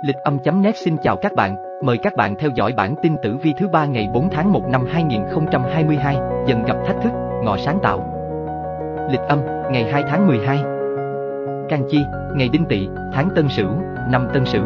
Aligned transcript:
Lịch 0.00 0.16
âm.net 0.16 0.76
xin 0.76 0.96
chào 1.02 1.16
các 1.16 1.34
bạn, 1.34 1.56
mời 1.82 1.98
các 2.02 2.16
bạn 2.16 2.34
theo 2.38 2.50
dõi 2.54 2.72
bản 2.76 2.94
tin 3.02 3.16
tử 3.22 3.36
vi 3.42 3.52
thứ 3.58 3.68
ba 3.68 3.86
ngày 3.86 4.08
4 4.14 4.30
tháng 4.30 4.52
1 4.52 4.62
năm 4.68 4.84
2022, 4.90 6.16
dần 6.46 6.64
gặp 6.64 6.76
thách 6.86 6.96
thức, 7.02 7.12
ngọ 7.44 7.56
sáng 7.56 7.78
tạo. 7.82 7.98
Lịch 9.10 9.20
âm, 9.20 9.38
ngày 9.72 9.84
2 9.92 10.02
tháng 10.08 10.26
12. 10.26 10.58
Can 11.68 11.82
Chi, 11.90 11.98
ngày 12.36 12.48
Đinh 12.48 12.64
Tỵ, 12.64 12.88
tháng 13.12 13.28
Tân 13.36 13.48
Sửu, 13.48 13.68
năm 14.10 14.28
Tân 14.34 14.44
Sửu. 14.44 14.64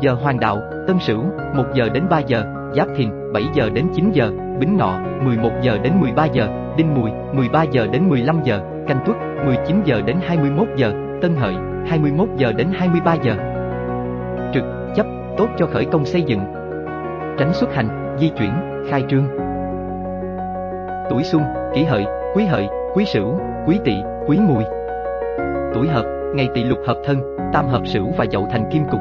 Giờ 0.00 0.14
Hoàng 0.22 0.40
đạo, 0.40 0.60
Tân 0.86 0.98
Sửu, 0.98 1.22
1 1.54 1.64
giờ 1.74 1.88
đến 1.88 2.04
3 2.10 2.18
giờ, 2.18 2.44
Giáp 2.76 2.88
Thìn, 2.96 3.10
7 3.32 3.42
giờ 3.54 3.70
đến 3.74 3.86
9 3.94 4.10
giờ, 4.12 4.30
Bính 4.58 4.76
Ngọ, 4.76 4.98
11 5.24 5.50
giờ 5.62 5.78
đến 5.82 5.92
13 6.00 6.24
giờ, 6.24 6.48
Đinh 6.76 6.94
Mùi, 6.94 7.10
13 7.32 7.62
giờ 7.62 7.86
đến 7.86 8.08
15 8.08 8.40
giờ, 8.44 8.60
Canh 8.86 8.98
Tuất, 9.06 9.16
19 9.44 9.82
giờ 9.84 10.02
đến 10.06 10.16
21 10.26 10.68
giờ, 10.76 10.92
Tân 11.20 11.36
Hợi, 11.36 11.54
21 11.86 12.28
giờ 12.36 12.52
đến 12.52 12.68
23 12.74 13.14
giờ. 13.14 13.34
Trực, 14.54 14.64
chấp, 14.96 15.06
tốt 15.36 15.48
cho 15.56 15.66
khởi 15.66 15.84
công 15.84 16.04
xây 16.04 16.22
dựng. 16.22 16.40
Tránh 17.38 17.52
xuất 17.52 17.74
hành, 17.74 18.16
di 18.18 18.28
chuyển, 18.28 18.52
khai 18.90 19.04
trương. 19.08 19.28
Tuổi 21.10 21.22
Xuân, 21.22 21.42
Kỷ 21.74 21.84
Hợi, 21.84 22.04
Quý 22.34 22.44
Hợi, 22.44 22.68
Quý 22.94 23.04
Sửu, 23.04 23.38
Quý 23.66 23.78
Tỵ, 23.84 24.02
Quý 24.26 24.38
Mùi. 24.48 24.64
Tuổi 25.74 25.88
Hợp, 25.88 26.04
ngày 26.34 26.48
Tỵ 26.54 26.64
lục 26.64 26.78
hợp 26.86 26.96
thân, 27.04 27.36
tam 27.52 27.66
hợp 27.66 27.86
Sửu 27.86 28.06
và 28.16 28.26
Dậu 28.32 28.46
thành 28.50 28.70
kim 28.70 28.84
cục. 28.90 29.00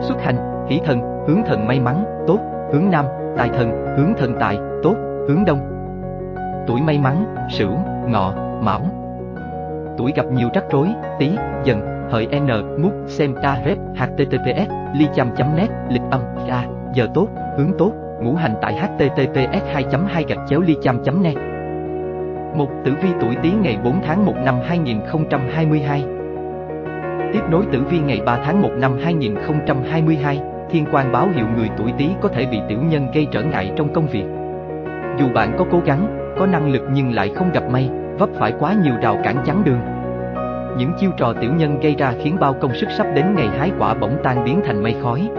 Xuất 0.00 0.22
hành, 0.22 0.66
Hỷ 0.68 0.80
thần, 0.84 1.00
hướng 1.28 1.42
thần 1.46 1.66
may 1.66 1.80
mắn, 1.80 2.04
tốt, 2.26 2.38
hướng 2.72 2.90
nam, 2.90 3.04
tài 3.36 3.48
thần, 3.48 3.96
hướng 3.96 4.14
thần 4.18 4.34
tài, 4.40 4.58
tốt, 4.82 4.94
hướng 5.28 5.44
đông. 5.46 5.58
Tuổi 6.66 6.80
may 6.80 6.98
mắn, 6.98 7.34
Sửu, 7.50 7.70
Ngọ, 8.08 8.34
Mão 8.62 9.01
tuổi 9.98 10.12
gặp 10.16 10.26
nhiều 10.32 10.48
rắc 10.54 10.64
rối, 10.70 10.88
tí, 11.18 11.30
dần, 11.64 12.08
hợi 12.10 12.26
n, 12.26 12.82
mút, 12.82 12.92
xem 13.06 13.34
ca 13.42 13.62
rep, 13.64 13.78
https, 13.94 14.70
ly 14.94 15.06
chăm 15.14 15.56
net 15.56 15.68
lịch 15.90 16.02
âm, 16.10 16.20
a, 16.48 16.64
giờ 16.94 17.06
tốt, 17.14 17.28
hướng 17.58 17.72
tốt, 17.78 17.92
ngũ 18.22 18.34
hành 18.34 18.54
tại 18.62 18.74
https 18.74 19.64
2 19.72 19.84
2 20.08 20.24
gạch 20.28 20.38
chéo 20.48 20.60
ly 20.60 20.76
chăm 20.82 21.22
net 21.22 21.34
Một 22.56 22.68
tử 22.84 22.92
vi 23.02 23.08
tuổi 23.20 23.36
Tý 23.42 23.50
ngày 23.62 23.78
4 23.84 24.02
tháng 24.06 24.26
1 24.26 24.32
năm 24.44 24.54
2022 24.64 26.04
Tiếp 27.32 27.40
nối 27.50 27.64
tử 27.72 27.82
vi 27.90 27.98
ngày 27.98 28.20
3 28.26 28.38
tháng 28.44 28.62
1 28.62 28.70
năm 28.78 28.98
2022, 29.02 30.40
thiên 30.70 30.84
quan 30.92 31.12
báo 31.12 31.28
hiệu 31.34 31.46
người 31.56 31.68
tuổi 31.78 31.92
Tý 31.98 32.08
có 32.20 32.28
thể 32.28 32.46
bị 32.46 32.60
tiểu 32.68 32.78
nhân 32.82 33.06
gây 33.14 33.26
trở 33.30 33.42
ngại 33.42 33.72
trong 33.76 33.92
công 33.92 34.06
việc. 34.06 34.24
Dù 35.18 35.28
bạn 35.34 35.54
có 35.58 35.64
cố 35.70 35.80
gắng, 35.84 36.34
có 36.38 36.46
năng 36.46 36.72
lực 36.72 36.82
nhưng 36.92 37.14
lại 37.14 37.30
không 37.34 37.50
gặp 37.52 37.62
may, 37.70 37.90
vấp 38.22 38.30
phải 38.38 38.52
quá 38.58 38.74
nhiều 38.82 38.94
rào 39.02 39.18
cản 39.24 39.36
chắn 39.44 39.62
đường. 39.64 39.80
Những 40.78 40.92
chiêu 40.98 41.10
trò 41.16 41.32
tiểu 41.40 41.52
nhân 41.54 41.80
gây 41.80 41.94
ra 41.94 42.12
khiến 42.22 42.36
bao 42.40 42.54
công 42.60 42.74
sức 42.74 42.90
sắp 42.90 43.06
đến 43.14 43.34
ngày 43.34 43.48
hái 43.58 43.70
quả 43.78 43.94
bỗng 43.94 44.16
tan 44.22 44.44
biến 44.44 44.60
thành 44.64 44.82
mây 44.82 44.96
khói. 45.02 45.30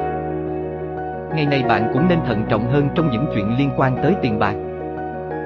Ngày 1.35 1.45
này 1.45 1.63
bạn 1.69 1.89
cũng 1.93 2.07
nên 2.07 2.19
thận 2.25 2.45
trọng 2.49 2.71
hơn 2.71 2.89
trong 2.95 3.09
những 3.09 3.25
chuyện 3.33 3.57
liên 3.57 3.69
quan 3.77 3.95
tới 4.03 4.15
tiền 4.21 4.39
bạc. 4.39 4.55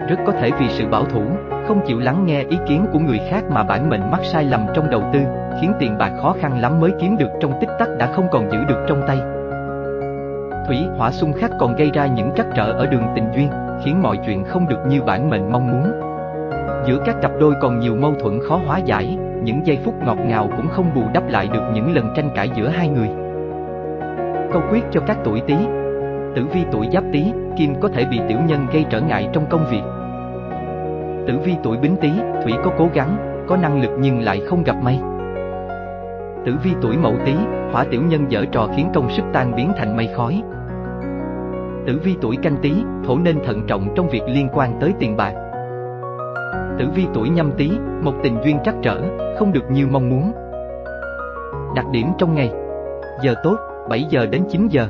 Rất 0.10 0.20
có 0.26 0.32
thể 0.32 0.52
vì 0.60 0.70
sự 0.70 0.88
bảo 0.88 1.06
thủ, 1.06 1.22
không 1.68 1.82
chịu 1.88 2.00
lắng 2.00 2.26
nghe 2.26 2.44
ý 2.44 2.58
kiến 2.68 2.86
của 2.94 3.00
người 3.00 3.20
khác 3.30 3.44
mà 3.50 3.64
bản 3.64 3.90
mệnh 3.90 4.12
mắc 4.12 4.22
sai 4.24 4.44
lầm 4.44 4.66
trong 4.74 4.90
đầu 4.90 5.04
tư, 5.14 5.20
khiến 5.62 5.74
tiền 5.80 5.98
bạc 5.98 6.12
khó 6.22 6.36
khăn 6.42 6.62
lắm 6.62 6.80
mới 6.80 6.92
kiếm 7.00 7.18
được 7.18 7.30
trong 7.40 7.52
tích 7.62 7.70
tắc 7.80 7.88
đã 7.98 8.12
không 8.14 8.28
còn 8.32 8.52
giữ 8.52 8.58
được 8.68 8.86
trong 8.88 9.02
tay. 9.08 9.18
Thủy 10.68 10.78
hỏa 10.98 11.12
xung 11.12 11.34
khắc 11.34 11.52
còn 11.60 11.76
gây 11.76 11.92
ra 11.94 12.06
những 12.08 12.32
trắc 12.36 12.46
trở 12.56 12.72
ở 12.72 12.86
đường 12.86 13.04
tình 13.16 13.28
duyên, 13.36 13.50
khiến 13.84 14.02
mọi 14.02 14.18
chuyện 14.26 14.44
không 14.44 14.68
được 14.68 14.80
như 14.88 15.02
bản 15.02 15.30
mệnh 15.30 15.52
mong 15.52 15.72
muốn. 15.72 16.07
Giữa 16.88 16.98
các 17.06 17.16
cặp 17.22 17.32
đôi 17.40 17.54
còn 17.62 17.80
nhiều 17.80 17.96
mâu 17.96 18.14
thuẫn 18.20 18.40
khó 18.50 18.60
hóa 18.66 18.78
giải, 18.78 19.18
những 19.44 19.66
giây 19.66 19.78
phút 19.84 19.94
ngọt 20.06 20.18
ngào 20.26 20.50
cũng 20.58 20.68
không 20.68 20.86
bù 20.96 21.02
đắp 21.14 21.30
lại 21.30 21.50
được 21.54 21.72
những 21.74 21.96
lần 21.96 22.14
tranh 22.16 22.30
cãi 22.36 22.50
giữa 22.56 22.68
hai 22.68 22.90
người. 22.90 23.10
Câu 24.54 24.62
quyết 24.72 24.84
cho 24.92 25.02
các 25.08 25.18
tuổi 25.24 25.42
Tý. 25.48 25.56
Tử 26.36 26.46
vi 26.54 26.60
tuổi 26.72 26.88
Giáp 26.94 27.04
Tý, 27.14 27.24
Kim 27.58 27.76
có 27.82 27.90
thể 27.90 28.06
bị 28.06 28.20
tiểu 28.28 28.38
nhân 28.48 28.68
gây 28.74 28.86
trở 28.90 29.02
ngại 29.02 29.30
trong 29.34 29.46
công 29.50 29.66
việc. 29.72 29.82
Tử 31.28 31.40
vi 31.46 31.56
tuổi 31.64 31.78
Bính 31.78 31.96
Tý, 32.02 32.10
Thủy 32.44 32.54
có 32.64 32.72
cố 32.78 32.90
gắng, 32.94 33.44
có 33.48 33.58
năng 33.58 33.82
lực 33.82 33.92
nhưng 34.00 34.22
lại 34.22 34.42
không 34.48 34.64
gặp 34.64 34.76
may. 34.84 35.00
Tử 36.46 36.56
vi 36.64 36.72
tuổi 36.82 36.98
Mậu 36.98 37.14
Tý, 37.26 37.34
Hỏa 37.72 37.84
tiểu 37.84 38.02
nhân 38.02 38.32
dở 38.32 38.46
trò 38.52 38.68
khiến 38.76 38.90
công 38.94 39.10
sức 39.10 39.24
tan 39.34 39.56
biến 39.56 39.72
thành 39.78 39.98
mây 39.98 40.10
khói. 40.16 40.42
Tử 41.88 42.00
vi 42.04 42.16
tuổi 42.22 42.36
Canh 42.36 42.58
Tý, 42.62 42.74
Thổ 43.06 43.18
nên 43.18 43.40
thận 43.46 43.62
trọng 43.68 43.88
trong 43.96 44.10
việc 44.10 44.24
liên 44.28 44.50
quan 44.54 44.78
tới 44.80 44.94
tiền 45.00 45.18
bạc. 45.18 45.34
Tử 46.80 46.90
vi 46.96 47.06
tuổi 47.14 47.30
nhâm 47.30 47.52
tý, 47.58 47.72
một 48.02 48.14
tình 48.24 48.38
duyên 48.44 48.58
trắc 48.64 48.76
trở, 48.82 49.02
không 49.40 49.54
được 49.54 49.72
như 49.72 49.88
mong 49.88 50.10
muốn. 50.10 50.32
Đặc 51.76 51.86
điểm 51.92 52.08
trong 52.18 52.36
ngày 52.36 52.52
Giờ 53.22 53.36
tốt, 53.44 53.58
7 53.90 54.04
giờ 54.10 54.26
đến 54.26 54.44
9 54.50 54.68
giờ 54.68 54.88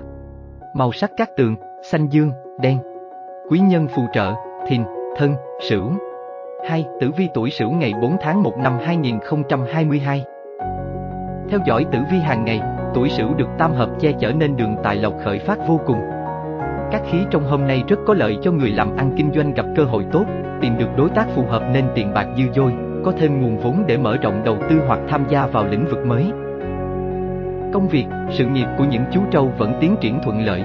Màu 0.73 0.91
sắc 0.91 1.11
các 1.17 1.29
tường, 1.37 1.55
xanh 1.83 2.07
dương, 2.07 2.31
đen 2.59 2.77
Quý 3.49 3.59
nhân 3.59 3.87
phù 3.87 4.01
trợ, 4.13 4.33
thìn, 4.67 4.83
thân, 5.17 5.33
sửu 5.69 5.91
2. 6.69 6.85
Tử 6.99 7.11
vi 7.17 7.29
tuổi 7.33 7.49
sửu 7.49 7.71
ngày 7.71 7.93
4 8.01 8.17
tháng 8.21 8.43
1 8.43 8.57
năm 8.57 8.77
2022 8.81 10.25
Theo 11.49 11.59
dõi 11.65 11.85
tử 11.91 11.99
vi 12.11 12.17
hàng 12.17 12.45
ngày, 12.45 12.61
tuổi 12.93 13.09
sửu 13.09 13.33
được 13.33 13.47
tam 13.57 13.73
hợp 13.73 13.89
che 13.99 14.11
chở 14.19 14.31
nên 14.31 14.57
đường 14.57 14.75
tài 14.83 14.95
lộc 14.95 15.13
khởi 15.23 15.39
phát 15.39 15.57
vô 15.67 15.79
cùng. 15.85 15.99
Các 16.91 17.01
khí 17.11 17.17
trong 17.31 17.43
hôm 17.43 17.67
nay 17.67 17.83
rất 17.87 17.99
có 18.07 18.13
lợi 18.13 18.37
cho 18.41 18.51
người 18.51 18.71
làm 18.71 18.95
ăn 18.95 19.11
kinh 19.17 19.31
doanh 19.35 19.53
gặp 19.53 19.65
cơ 19.75 19.83
hội 19.83 20.05
tốt, 20.11 20.25
tìm 20.61 20.77
được 20.77 20.89
đối 20.97 21.09
tác 21.09 21.27
phù 21.35 21.45
hợp 21.45 21.63
nên 21.73 21.85
tiền 21.95 22.13
bạc 22.13 22.27
dư 22.37 22.43
dôi, 22.55 22.71
có 23.05 23.13
thêm 23.17 23.41
nguồn 23.41 23.57
vốn 23.57 23.83
để 23.87 23.97
mở 23.97 24.17
rộng 24.17 24.41
đầu 24.45 24.57
tư 24.69 24.79
hoặc 24.87 24.99
tham 25.07 25.25
gia 25.29 25.45
vào 25.45 25.65
lĩnh 25.65 25.85
vực 25.85 26.05
mới. 26.05 26.31
Công 27.73 27.87
việc, 27.87 28.05
sự 28.31 28.45
nghiệp 28.45 28.67
của 28.77 28.83
những 28.83 29.03
chú 29.11 29.21
trâu 29.31 29.53
vẫn 29.57 29.73
tiến 29.81 29.95
triển 30.01 30.19
thuận 30.23 30.45
lợi. 30.45 30.63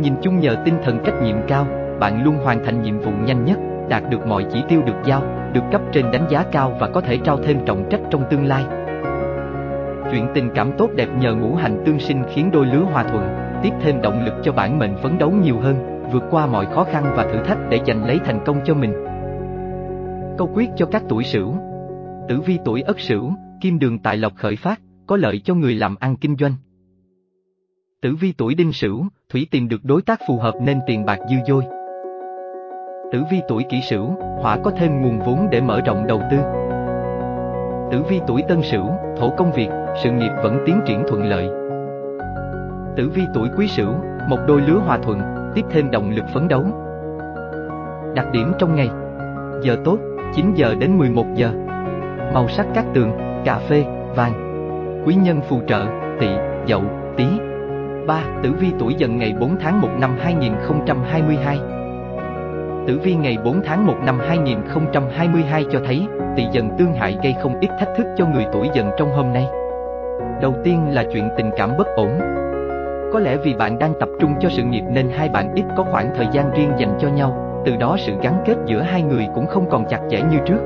Nhìn 0.00 0.14
chung 0.22 0.40
nhờ 0.40 0.56
tinh 0.64 0.74
thần 0.84 0.98
trách 1.04 1.22
nhiệm 1.22 1.36
cao, 1.48 1.66
bạn 2.00 2.24
luôn 2.24 2.36
hoàn 2.36 2.64
thành 2.64 2.82
nhiệm 2.82 2.98
vụ 2.98 3.10
nhanh 3.24 3.44
nhất, 3.44 3.58
đạt 3.88 4.02
được 4.10 4.26
mọi 4.26 4.46
chỉ 4.52 4.62
tiêu 4.68 4.82
được 4.86 4.96
giao, 5.04 5.22
được 5.52 5.62
cấp 5.72 5.80
trên 5.92 6.10
đánh 6.12 6.26
giá 6.28 6.44
cao 6.52 6.76
và 6.80 6.88
có 6.88 7.00
thể 7.00 7.18
trao 7.24 7.36
thêm 7.36 7.58
trọng 7.66 7.84
trách 7.90 8.00
trong 8.10 8.22
tương 8.30 8.44
lai. 8.44 8.64
Chuyện 10.12 10.26
tình 10.34 10.50
cảm 10.54 10.72
tốt 10.78 10.90
đẹp 10.96 11.08
nhờ 11.20 11.34
ngũ 11.34 11.54
hành 11.54 11.82
tương 11.86 11.98
sinh 11.98 12.22
khiến 12.28 12.50
đôi 12.52 12.66
lứa 12.66 12.82
hòa 12.92 13.02
thuận, 13.02 13.28
tiếp 13.62 13.70
thêm 13.80 14.02
động 14.02 14.24
lực 14.24 14.34
cho 14.42 14.52
bản 14.52 14.78
mệnh 14.78 14.96
phấn 15.02 15.18
đấu 15.18 15.30
nhiều 15.30 15.58
hơn, 15.60 15.89
vượt 16.12 16.22
qua 16.30 16.46
mọi 16.46 16.66
khó 16.66 16.84
khăn 16.84 17.12
và 17.16 17.24
thử 17.32 17.42
thách 17.44 17.58
để 17.70 17.80
giành 17.86 18.04
lấy 18.04 18.18
thành 18.24 18.40
công 18.46 18.60
cho 18.64 18.74
mình. 18.74 18.92
Câu 20.38 20.50
quyết 20.54 20.70
cho 20.76 20.86
các 20.86 21.02
tuổi 21.08 21.24
sửu 21.24 21.54
Tử 22.30 22.40
vi 22.40 22.58
tuổi 22.64 22.82
ất 22.82 23.00
sửu, 23.00 23.32
kim 23.60 23.78
đường 23.78 23.98
tại 23.98 24.16
lộc 24.16 24.32
khởi 24.36 24.56
phát, 24.56 24.80
có 25.06 25.16
lợi 25.16 25.40
cho 25.44 25.54
người 25.54 25.74
làm 25.74 25.96
ăn 26.00 26.16
kinh 26.16 26.36
doanh. 26.36 26.54
Tử 28.02 28.14
vi 28.20 28.32
tuổi 28.32 28.54
đinh 28.54 28.72
sửu, 28.72 29.04
thủy 29.28 29.46
tìm 29.50 29.68
được 29.68 29.84
đối 29.84 30.02
tác 30.02 30.20
phù 30.28 30.38
hợp 30.38 30.54
nên 30.62 30.80
tiền 30.86 31.04
bạc 31.04 31.18
dư 31.30 31.36
dôi. 31.46 31.64
Tử 33.12 33.22
vi 33.30 33.40
tuổi 33.48 33.64
kỷ 33.70 33.80
sửu, 33.80 34.06
hỏa 34.42 34.58
có 34.64 34.70
thêm 34.70 35.02
nguồn 35.02 35.18
vốn 35.18 35.48
để 35.50 35.60
mở 35.60 35.80
rộng 35.86 36.06
đầu 36.06 36.22
tư. 36.30 36.36
Tử 37.92 38.02
vi 38.10 38.20
tuổi 38.26 38.42
tân 38.48 38.62
sửu, 38.62 38.86
thổ 39.16 39.30
công 39.36 39.52
việc, 39.52 39.68
sự 40.02 40.10
nghiệp 40.10 40.30
vẫn 40.42 40.58
tiến 40.66 40.80
triển 40.86 41.02
thuận 41.08 41.24
lợi. 41.24 41.48
Tử 42.96 43.08
vi 43.14 43.22
tuổi 43.34 43.48
quý 43.56 43.68
sửu, 43.68 43.94
một 44.28 44.38
đôi 44.48 44.60
lứa 44.60 44.78
hòa 44.78 44.98
thuận, 44.98 45.39
tiếp 45.54 45.64
thêm 45.70 45.90
động 45.90 46.10
lực 46.10 46.24
phấn 46.34 46.48
đấu. 46.48 46.64
Đặc 48.14 48.26
điểm 48.32 48.52
trong 48.58 48.74
ngày 48.74 48.90
Giờ 49.62 49.76
tốt, 49.84 49.98
9 50.34 50.54
giờ 50.54 50.74
đến 50.80 50.98
11 50.98 51.26
giờ 51.34 51.52
Màu 52.34 52.48
sắc 52.48 52.66
các 52.74 52.84
tường, 52.94 53.10
cà 53.44 53.58
phê, 53.68 53.84
vàng 54.16 54.32
Quý 55.06 55.14
nhân 55.14 55.40
phù 55.48 55.60
trợ, 55.66 55.86
tỵ, 56.20 56.28
dậu, 56.66 56.82
tí 57.16 57.24
3. 58.06 58.22
Tử 58.42 58.52
vi 58.60 58.72
tuổi 58.78 58.94
dần 58.94 59.18
ngày 59.18 59.34
4 59.40 59.56
tháng 59.60 59.80
1 59.80 59.88
năm 59.98 60.16
2022 60.20 61.58
Tử 62.86 63.00
vi 63.02 63.14
ngày 63.14 63.36
4 63.44 63.60
tháng 63.64 63.86
1 63.86 63.94
năm 64.04 64.18
2022 64.28 65.64
cho 65.70 65.80
thấy 65.84 66.06
tỵ 66.36 66.46
dần 66.52 66.70
tương 66.78 66.94
hại 66.94 67.18
gây 67.22 67.34
không 67.42 67.60
ít 67.60 67.70
thách 67.78 67.88
thức 67.96 68.06
cho 68.16 68.26
người 68.26 68.46
tuổi 68.52 68.68
dần 68.74 68.90
trong 68.98 69.10
hôm 69.12 69.32
nay. 69.32 69.46
Đầu 70.42 70.54
tiên 70.64 70.88
là 70.90 71.04
chuyện 71.12 71.28
tình 71.36 71.50
cảm 71.56 71.76
bất 71.78 71.86
ổn, 71.96 72.18
có 73.12 73.18
lẽ 73.18 73.36
vì 73.36 73.54
bạn 73.54 73.78
đang 73.78 73.92
tập 74.00 74.08
trung 74.20 74.34
cho 74.40 74.48
sự 74.48 74.62
nghiệp 74.62 74.84
nên 74.92 75.10
hai 75.10 75.28
bạn 75.28 75.54
ít 75.54 75.64
có 75.76 75.84
khoảng 75.90 76.10
thời 76.16 76.26
gian 76.32 76.50
riêng 76.50 76.70
dành 76.78 76.98
cho 77.00 77.08
nhau, 77.08 77.62
từ 77.66 77.76
đó 77.76 77.96
sự 77.98 78.12
gắn 78.22 78.42
kết 78.44 78.54
giữa 78.66 78.80
hai 78.80 79.02
người 79.02 79.26
cũng 79.34 79.46
không 79.46 79.70
còn 79.70 79.84
chặt 79.88 80.00
chẽ 80.10 80.22
như 80.30 80.38
trước. 80.46 80.60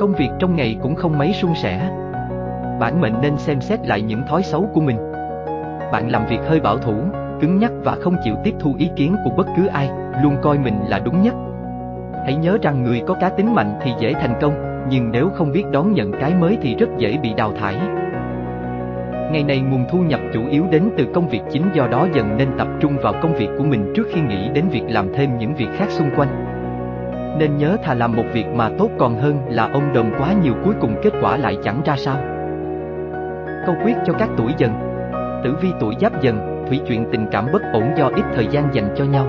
Công 0.00 0.12
việc 0.12 0.28
trong 0.38 0.56
ngày 0.56 0.76
cũng 0.82 0.94
không 0.94 1.18
mấy 1.18 1.32
suôn 1.32 1.54
sẻ. 1.54 1.90
Bản 2.80 3.00
mệnh 3.00 3.20
nên 3.22 3.36
xem 3.36 3.60
xét 3.60 3.86
lại 3.86 4.02
những 4.02 4.22
thói 4.28 4.42
xấu 4.42 4.68
của 4.74 4.80
mình. 4.80 4.96
Bạn 5.92 6.08
làm 6.10 6.26
việc 6.26 6.40
hơi 6.48 6.60
bảo 6.60 6.78
thủ, 6.78 6.94
cứng 7.40 7.58
nhắc 7.58 7.72
và 7.84 7.96
không 8.00 8.16
chịu 8.24 8.34
tiếp 8.44 8.54
thu 8.58 8.74
ý 8.78 8.90
kiến 8.96 9.16
của 9.24 9.30
bất 9.30 9.46
cứ 9.56 9.66
ai, 9.66 9.90
luôn 10.22 10.36
coi 10.42 10.58
mình 10.58 10.74
là 10.88 10.98
đúng 10.98 11.22
nhất. 11.22 11.34
Hãy 12.24 12.34
nhớ 12.34 12.58
rằng 12.62 12.82
người 12.82 13.02
có 13.06 13.14
cá 13.14 13.28
tính 13.28 13.54
mạnh 13.54 13.78
thì 13.82 13.92
dễ 13.98 14.12
thành 14.12 14.34
công, 14.40 14.84
nhưng 14.88 15.10
nếu 15.12 15.28
không 15.34 15.52
biết 15.52 15.64
đón 15.72 15.92
nhận 15.92 16.12
cái 16.12 16.34
mới 16.34 16.58
thì 16.62 16.74
rất 16.74 16.88
dễ 16.98 17.18
bị 17.22 17.34
đào 17.34 17.52
thải. 17.60 17.76
Ngày 19.32 19.44
này 19.44 19.60
nguồn 19.60 19.84
thu 19.90 19.98
nhập 19.98 20.20
chủ 20.34 20.40
yếu 20.50 20.64
đến 20.70 20.90
từ 20.96 21.06
công 21.14 21.28
việc 21.28 21.40
chính 21.50 21.62
do 21.74 21.86
đó 21.86 22.06
dần 22.12 22.36
nên 22.36 22.48
tập 22.58 22.68
trung 22.80 22.96
vào 23.02 23.14
công 23.22 23.34
việc 23.34 23.48
của 23.58 23.64
mình 23.64 23.92
trước 23.96 24.06
khi 24.12 24.20
nghĩ 24.20 24.48
đến 24.54 24.64
việc 24.70 24.84
làm 24.88 25.12
thêm 25.14 25.38
những 25.38 25.54
việc 25.54 25.68
khác 25.76 25.90
xung 25.90 26.10
quanh. 26.16 26.28
Nên 27.38 27.56
nhớ 27.56 27.76
thà 27.82 27.94
làm 27.94 28.16
một 28.16 28.24
việc 28.32 28.46
mà 28.54 28.70
tốt 28.78 28.90
còn 28.98 29.18
hơn 29.18 29.38
là 29.48 29.68
ông 29.72 29.92
đồng 29.94 30.10
quá 30.18 30.32
nhiều 30.42 30.54
cuối 30.64 30.74
cùng 30.80 30.94
kết 31.02 31.12
quả 31.20 31.36
lại 31.36 31.58
chẳng 31.64 31.80
ra 31.84 31.96
sao. 31.96 32.16
Câu 33.66 33.74
quyết 33.84 33.94
cho 34.06 34.12
các 34.12 34.28
tuổi 34.36 34.52
dần 34.58 34.94
Tử 35.44 35.56
vi 35.60 35.72
tuổi 35.80 35.94
giáp 36.00 36.22
dần, 36.22 36.64
thủy 36.68 36.80
chuyện 36.86 37.06
tình 37.12 37.26
cảm 37.30 37.46
bất 37.52 37.62
ổn 37.72 37.90
do 37.96 38.10
ít 38.16 38.24
thời 38.34 38.46
gian 38.50 38.74
dành 38.74 38.94
cho 38.96 39.04
nhau. 39.04 39.26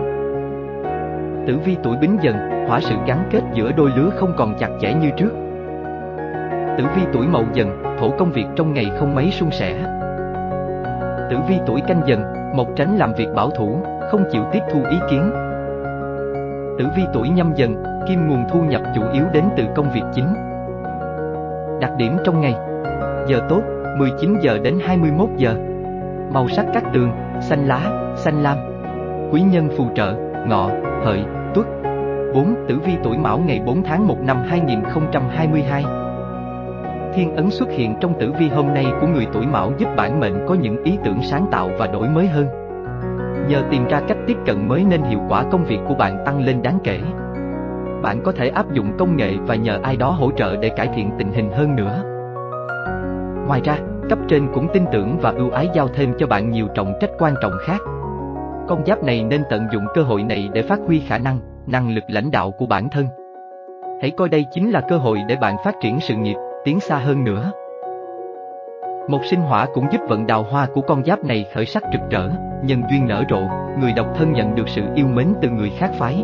Tử 1.47 1.57
vi 1.65 1.77
tuổi 1.83 1.97
bính 1.97 2.17
dần, 2.21 2.35
hỏa 2.67 2.79
sự 2.79 2.95
gắn 3.07 3.27
kết 3.31 3.41
giữa 3.53 3.71
đôi 3.71 3.91
lứa 3.95 4.09
không 4.15 4.33
còn 4.37 4.55
chặt 4.59 4.69
chẽ 4.81 4.93
như 4.93 5.09
trước. 5.17 5.31
Tử 6.77 6.83
vi 6.95 7.01
tuổi 7.13 7.27
mậu 7.27 7.43
dần, 7.53 7.84
thổ 7.99 8.09
công 8.09 8.31
việc 8.31 8.45
trong 8.55 8.73
ngày 8.73 8.85
không 8.99 9.15
mấy 9.15 9.31
suôn 9.31 9.51
sẻ. 9.51 9.73
Tử 11.29 11.37
vi 11.47 11.59
tuổi 11.65 11.81
canh 11.87 12.01
dần, 12.05 12.23
mộc 12.55 12.67
tránh 12.75 12.97
làm 12.97 13.13
việc 13.13 13.27
bảo 13.35 13.49
thủ, 13.49 13.79
không 14.11 14.23
chịu 14.31 14.43
tiếp 14.51 14.59
thu 14.71 14.79
ý 14.89 14.97
kiến. 15.09 15.31
Tử 16.79 16.85
vi 16.95 17.03
tuổi 17.13 17.29
nhâm 17.29 17.53
dần, 17.55 17.83
kim 18.07 18.27
nguồn 18.27 18.43
thu 18.49 18.61
nhập 18.61 18.81
chủ 18.95 19.01
yếu 19.13 19.23
đến 19.33 19.43
từ 19.57 19.63
công 19.75 19.91
việc 19.93 20.03
chính. 20.13 20.33
Đặc 21.81 21.91
điểm 21.97 22.17
trong 22.23 22.41
ngày 22.41 22.55
Giờ 23.27 23.41
tốt, 23.49 23.61
19 23.97 24.37
giờ 24.41 24.59
đến 24.63 24.79
21 24.85 25.29
giờ 25.37 25.55
Màu 26.31 26.47
sắc 26.47 26.65
các 26.73 26.83
tường, 26.93 27.11
xanh 27.41 27.67
lá, 27.67 28.13
xanh 28.15 28.43
lam 28.43 28.57
Quý 29.31 29.41
nhân 29.41 29.69
phù 29.77 29.85
trợ, 29.95 30.13
ngọ, 30.47 30.69
hợi, 31.03 31.23
tuất 31.53 31.65
4. 32.33 32.55
Tử 32.67 32.79
vi 32.85 32.93
tuổi 33.03 33.17
mão 33.17 33.39
ngày 33.39 33.61
4 33.65 33.83
tháng 33.83 34.07
1 34.07 34.17
năm 34.21 34.43
2022 34.47 35.83
Thiên 37.15 37.35
ấn 37.35 37.49
xuất 37.49 37.69
hiện 37.69 37.95
trong 38.01 38.19
tử 38.19 38.31
vi 38.39 38.47
hôm 38.47 38.73
nay 38.73 38.85
của 39.01 39.07
người 39.07 39.27
tuổi 39.33 39.45
mão 39.45 39.71
giúp 39.77 39.87
bản 39.97 40.19
mệnh 40.19 40.45
có 40.47 40.53
những 40.53 40.83
ý 40.83 40.97
tưởng 41.03 41.21
sáng 41.23 41.47
tạo 41.51 41.69
và 41.77 41.87
đổi 41.87 42.09
mới 42.09 42.27
hơn. 42.27 42.47
Nhờ 43.49 43.63
tìm 43.71 43.87
ra 43.87 44.01
cách 44.07 44.17
tiếp 44.27 44.37
cận 44.45 44.67
mới 44.67 44.83
nên 44.83 45.01
hiệu 45.01 45.19
quả 45.29 45.43
công 45.51 45.65
việc 45.65 45.79
của 45.87 45.93
bạn 45.93 46.23
tăng 46.25 46.45
lên 46.45 46.61
đáng 46.61 46.79
kể. 46.83 46.99
Bạn 48.01 48.21
có 48.23 48.31
thể 48.31 48.49
áp 48.49 48.73
dụng 48.73 48.97
công 48.97 49.17
nghệ 49.17 49.33
và 49.47 49.55
nhờ 49.55 49.79
ai 49.83 49.97
đó 49.97 50.09
hỗ 50.09 50.31
trợ 50.31 50.55
để 50.55 50.69
cải 50.69 50.87
thiện 50.95 51.11
tình 51.17 51.31
hình 51.33 51.51
hơn 51.51 51.75
nữa. 51.75 52.03
Ngoài 53.47 53.61
ra, 53.63 53.77
cấp 54.09 54.19
trên 54.27 54.47
cũng 54.53 54.67
tin 54.73 54.85
tưởng 54.91 55.17
và 55.21 55.29
ưu 55.29 55.49
ái 55.49 55.69
giao 55.73 55.87
thêm 55.87 56.13
cho 56.17 56.27
bạn 56.27 56.51
nhiều 56.51 56.67
trọng 56.75 56.93
trách 57.01 57.11
quan 57.19 57.33
trọng 57.41 57.53
khác. 57.65 57.81
Con 58.67 58.85
giáp 58.85 59.03
này 59.03 59.23
nên 59.23 59.43
tận 59.49 59.67
dụng 59.73 59.85
cơ 59.93 60.01
hội 60.01 60.23
này 60.23 60.49
để 60.53 60.61
phát 60.61 60.79
huy 60.87 60.99
khả 60.99 61.17
năng, 61.17 61.39
năng 61.67 61.89
lực 61.89 62.03
lãnh 62.07 62.31
đạo 62.31 62.51
của 62.51 62.65
bản 62.65 62.89
thân. 62.89 63.05
Hãy 64.01 64.11
coi 64.11 64.29
đây 64.29 64.45
chính 64.51 64.71
là 64.71 64.81
cơ 64.81 64.97
hội 64.97 65.19
để 65.27 65.35
bạn 65.35 65.55
phát 65.65 65.75
triển 65.81 65.99
sự 65.99 66.15
nghiệp, 66.15 66.35
tiến 66.65 66.79
xa 66.79 66.97
hơn 66.97 67.23
nữa. 67.23 67.51
Một 69.07 69.25
sinh 69.25 69.39
hỏa 69.39 69.65
cũng 69.73 69.85
giúp 69.91 70.01
vận 70.07 70.27
đào 70.27 70.43
hoa 70.43 70.67
của 70.73 70.81
con 70.81 71.03
giáp 71.03 71.23
này 71.23 71.45
khởi 71.53 71.65
sắc 71.65 71.83
rực 71.93 72.01
rỡ, 72.09 72.29
nhân 72.63 72.81
duyên 72.89 73.07
nở 73.07 73.23
rộ, 73.29 73.41
người 73.79 73.93
độc 73.95 74.07
thân 74.15 74.33
nhận 74.33 74.55
được 74.55 74.69
sự 74.69 74.81
yêu 74.95 75.07
mến 75.07 75.27
từ 75.41 75.49
người 75.49 75.71
khác 75.77 75.91
phái. 75.99 76.23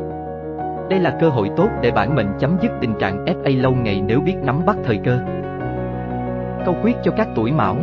Đây 0.90 1.00
là 1.00 1.18
cơ 1.20 1.30
hội 1.30 1.50
tốt 1.58 1.70
để 1.82 1.92
bản 1.92 2.16
mệnh 2.16 2.28
chấm 2.40 2.58
dứt 2.62 2.72
tình 2.82 2.94
trạng 3.00 3.26
FA 3.26 3.62
lâu 3.62 3.72
ngày 3.72 4.02
nếu 4.06 4.22
biết 4.22 4.36
nắm 4.44 4.66
bắt 4.66 4.78
thời 4.84 5.00
cơ. 5.04 5.20
Câu 6.66 6.76
quyết 6.84 6.96
cho 7.04 7.12
các 7.18 7.28
tuổi 7.36 7.52
mão 7.52 7.76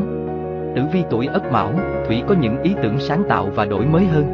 Tử 0.78 0.84
vi 0.92 1.04
tuổi 1.10 1.26
ất 1.26 1.52
mão, 1.52 1.72
thủy 2.06 2.22
có 2.28 2.34
những 2.40 2.62
ý 2.62 2.74
tưởng 2.82 2.98
sáng 2.98 3.22
tạo 3.28 3.48
và 3.54 3.64
đổi 3.64 3.86
mới 3.86 4.06
hơn. 4.06 4.24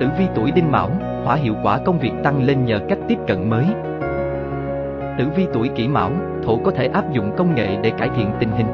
Tử 0.00 0.06
vi 0.18 0.24
tuổi 0.34 0.50
đinh 0.50 0.72
mão, 0.72 0.90
hỏa 1.24 1.34
hiệu 1.34 1.54
quả 1.62 1.78
công 1.78 1.98
việc 1.98 2.12
tăng 2.24 2.42
lên 2.42 2.64
nhờ 2.64 2.80
cách 2.88 2.98
tiếp 3.08 3.18
cận 3.26 3.50
mới. 3.50 3.64
Tử 5.18 5.28
vi 5.36 5.46
tuổi 5.52 5.68
kỷ 5.68 5.88
mão, 5.88 6.12
thổ 6.44 6.58
có 6.64 6.70
thể 6.70 6.86
áp 6.86 7.12
dụng 7.12 7.34
công 7.36 7.54
nghệ 7.54 7.76
để 7.82 7.90
cải 7.90 8.08
thiện 8.16 8.30
tình 8.40 8.50
hình. 8.50 8.66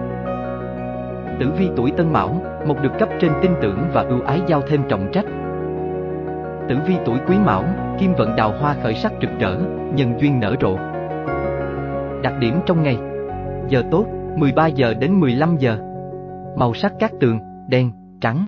Tử 1.41 1.53
vi 1.59 1.69
tuổi 1.77 1.91
tân 1.91 2.13
mão, 2.13 2.43
một 2.67 2.77
được 2.83 2.93
cấp 2.99 3.09
trên 3.21 3.33
tin 3.43 3.53
tưởng 3.63 3.79
và 3.93 4.03
ưu 4.03 4.21
ái 4.21 4.41
giao 4.47 4.63
thêm 4.69 4.83
trọng 4.89 5.09
trách. 5.13 5.27
Tử 6.69 6.77
vi 6.87 6.95
tuổi 7.05 7.19
quý 7.29 7.37
mão, 7.39 7.65
kim 7.99 8.15
vận 8.15 8.37
đào 8.37 8.55
hoa 8.61 8.77
khởi 8.83 8.95
sắc 8.95 9.13
rực 9.21 9.31
rỡ, 9.39 9.59
nhân 9.95 10.21
duyên 10.21 10.41
nở 10.41 10.55
rộ. 10.61 10.77
Đặc 12.23 12.35
điểm 12.41 12.55
trong 12.67 12.83
ngày 12.83 12.99
Giờ 13.69 13.83
tốt, 13.91 14.07
13 14.37 14.67
giờ 14.67 14.95
đến 14.95 15.21
15 15.21 15.57
giờ. 15.57 15.79
Màu 16.57 16.75
sắc 16.75 16.93
các 16.99 17.13
tường, 17.21 17.39
đen, 17.69 17.91
trắng. 18.21 18.47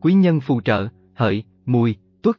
Quý 0.00 0.12
nhân 0.12 0.40
phù 0.40 0.60
trợ, 0.60 0.88
hợi, 1.14 1.44
mùi, 1.66 1.96
tuất. 2.22 2.36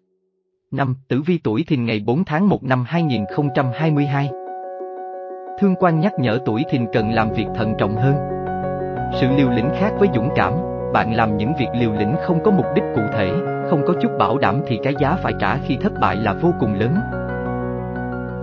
Năm, 0.72 0.96
tử 1.08 1.22
vi 1.22 1.40
tuổi 1.44 1.64
thìn 1.68 1.86
ngày 1.86 2.04
4 2.06 2.24
tháng 2.26 2.50
1 2.50 2.64
năm 2.64 2.84
2022. 2.88 4.41
Thương 5.62 5.76
quan 5.76 6.00
nhắc 6.00 6.14
nhở 6.20 6.40
tuổi 6.46 6.66
thìn 6.70 6.86
cần 6.94 7.12
làm 7.12 7.30
việc 7.30 7.46
thận 7.56 7.74
trọng 7.78 7.96
hơn. 7.96 8.16
Sự 9.22 9.28
liều 9.38 9.50
lĩnh 9.50 9.70
khác 9.80 9.92
với 10.00 10.10
dũng 10.16 10.30
cảm, 10.36 10.54
bạn 10.94 11.14
làm 11.14 11.38
những 11.38 11.54
việc 11.60 11.68
liều 11.74 11.92
lĩnh 11.92 12.16
không 12.24 12.44
có 12.44 12.52
mục 12.52 12.66
đích 12.76 12.84
cụ 12.96 13.02
thể, 13.14 13.32
không 13.70 13.82
có 13.88 13.94
chút 14.02 14.12
bảo 14.20 14.38
đảm 14.38 14.62
thì 14.68 14.80
cái 14.84 14.94
giá 15.00 15.16
phải 15.24 15.34
trả 15.40 15.58
khi 15.58 15.78
thất 15.82 15.94
bại 16.00 16.16
là 16.16 16.34
vô 16.34 16.54
cùng 16.60 16.74
lớn. 16.74 16.96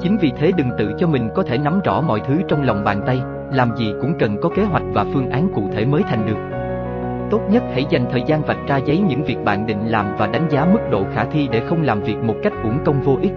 Chính 0.01 0.17
vì 0.17 0.33
thế 0.37 0.53
đừng 0.57 0.71
tự 0.79 0.93
cho 0.99 1.07
mình 1.07 1.31
có 1.35 1.43
thể 1.43 1.59
nắm 1.59 1.81
rõ 1.85 2.01
mọi 2.01 2.21
thứ 2.27 2.35
trong 2.49 2.63
lòng 2.63 2.85
bàn 2.85 3.03
tay, 3.07 3.21
làm 3.53 3.77
gì 3.77 3.93
cũng 4.01 4.19
cần 4.19 4.37
có 4.43 4.49
kế 4.57 4.65
hoạch 4.65 4.85
và 4.93 5.05
phương 5.15 5.31
án 5.31 5.49
cụ 5.55 5.63
thể 5.73 5.85
mới 5.85 6.03
thành 6.03 6.27
được. 6.27 6.39
Tốt 7.31 7.41
nhất 7.51 7.63
hãy 7.73 7.87
dành 7.91 8.05
thời 8.11 8.23
gian 8.27 8.43
vạch 8.43 8.69
ra 8.69 8.77
giấy 8.77 8.99
những 8.99 9.23
việc 9.23 9.45
bạn 9.45 9.67
định 9.67 9.89
làm 9.89 10.17
và 10.19 10.27
đánh 10.27 10.49
giá 10.51 10.65
mức 10.65 10.81
độ 10.91 11.05
khả 11.15 11.25
thi 11.25 11.49
để 11.53 11.61
không 11.61 11.83
làm 11.83 12.01
việc 12.01 12.17
một 12.23 12.35
cách 12.43 12.53
uổng 12.65 12.79
công 12.85 13.01
vô 13.01 13.17
ích. 13.23 13.33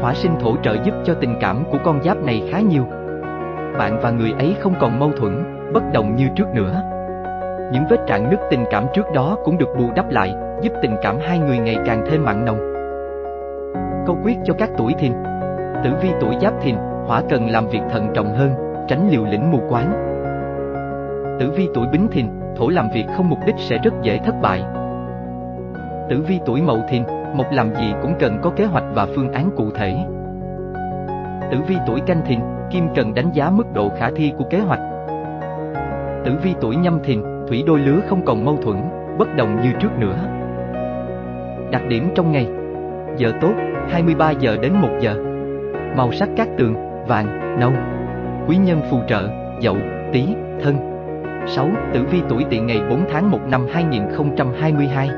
Hỏa 0.00 0.14
sinh 0.14 0.32
thổ 0.40 0.56
trợ 0.62 0.76
giúp 0.84 0.94
cho 1.04 1.14
tình 1.20 1.34
cảm 1.40 1.64
của 1.72 1.78
con 1.84 2.02
giáp 2.02 2.24
này 2.24 2.48
khá 2.50 2.60
nhiều. 2.60 2.84
Bạn 3.78 3.98
và 4.02 4.10
người 4.10 4.32
ấy 4.38 4.56
không 4.60 4.74
còn 4.80 4.98
mâu 4.98 5.12
thuẫn, 5.12 5.44
bất 5.72 5.82
đồng 5.92 6.16
như 6.16 6.28
trước 6.36 6.48
nữa. 6.54 6.82
Những 7.72 7.84
vết 7.90 8.00
rạn 8.08 8.30
nứt 8.30 8.40
tình 8.50 8.64
cảm 8.70 8.84
trước 8.94 9.06
đó 9.14 9.36
cũng 9.44 9.58
được 9.58 9.68
bù 9.78 9.90
đắp 9.96 10.10
lại, 10.10 10.34
giúp 10.62 10.72
tình 10.82 10.96
cảm 11.02 11.16
hai 11.20 11.38
người 11.38 11.58
ngày 11.58 11.76
càng 11.86 12.04
thêm 12.10 12.24
mặn 12.24 12.44
nồng. 12.44 12.58
Câu 14.06 14.16
quyết 14.24 14.36
cho 14.44 14.54
các 14.58 14.70
tuổi 14.76 14.94
thìn 14.98 15.12
Tử 15.84 15.90
vi 16.02 16.10
tuổi 16.20 16.36
giáp 16.40 16.54
thìn 16.62 16.76
hỏa 17.06 17.22
cần 17.28 17.50
làm 17.50 17.66
việc 17.68 17.82
thận 17.90 18.08
trọng 18.14 18.34
hơn, 18.34 18.54
tránh 18.88 19.08
liều 19.10 19.24
lĩnh 19.24 19.50
mù 19.50 19.60
quáng. 19.68 19.92
Tử 21.40 21.50
vi 21.50 21.68
tuổi 21.74 21.86
bính 21.92 22.08
thìn, 22.08 22.26
thổ 22.56 22.68
làm 22.68 22.88
việc 22.94 23.04
không 23.16 23.28
mục 23.28 23.38
đích 23.46 23.54
sẽ 23.58 23.78
rất 23.78 23.94
dễ 24.02 24.18
thất 24.18 24.34
bại. 24.42 24.62
Tử 26.08 26.24
vi 26.28 26.40
tuổi 26.46 26.62
mậu 26.62 26.78
thìn, 26.88 27.02
một 27.34 27.52
làm 27.52 27.74
gì 27.74 27.94
cũng 28.02 28.14
cần 28.20 28.38
có 28.42 28.50
kế 28.50 28.64
hoạch 28.64 28.84
và 28.94 29.06
phương 29.16 29.32
án 29.32 29.50
cụ 29.56 29.70
thể. 29.74 29.96
Tử 31.50 31.58
vi 31.68 31.76
tuổi 31.86 32.00
canh 32.00 32.22
thìn, 32.26 32.40
kim 32.70 32.84
cần 32.94 33.14
đánh 33.14 33.30
giá 33.32 33.50
mức 33.50 33.72
độ 33.74 33.88
khả 33.98 34.10
thi 34.16 34.32
của 34.38 34.44
kế 34.50 34.58
hoạch. 34.58 34.80
Tử 36.24 36.32
vi 36.42 36.54
tuổi 36.60 36.76
nhâm 36.76 36.98
thìn, 37.04 37.22
thủy 37.48 37.64
đôi 37.66 37.78
lứa 37.78 38.00
không 38.08 38.24
còn 38.24 38.44
mâu 38.44 38.56
thuẫn, 38.62 38.76
bất 39.18 39.36
đồng 39.36 39.60
như 39.60 39.72
trước 39.80 39.98
nữa. 39.98 40.16
Đặc 41.70 41.82
điểm 41.88 42.08
trong 42.14 42.32
ngày 42.32 42.46
Giờ 43.16 43.32
tốt, 43.40 43.52
23 43.90 44.30
giờ 44.30 44.56
đến 44.62 44.72
1 44.72 44.88
giờ 45.00 45.14
Màu 45.96 46.12
sắc 46.12 46.28
các 46.36 46.48
tường 46.58 46.74
vàng, 47.06 47.58
nâu. 47.60 47.72
Quý 48.48 48.56
nhân 48.56 48.80
phù 48.90 48.98
trợ, 49.08 49.28
dậu, 49.60 49.76
tý, 50.12 50.26
thân. 50.62 50.76
6. 51.46 51.68
Tử 51.92 52.04
vi 52.10 52.22
tuổi 52.28 52.44
tỵ 52.50 52.58
ngày 52.58 52.80
4 52.90 53.04
tháng 53.12 53.30
1 53.30 53.38
năm 53.50 53.66
2022 53.72 55.08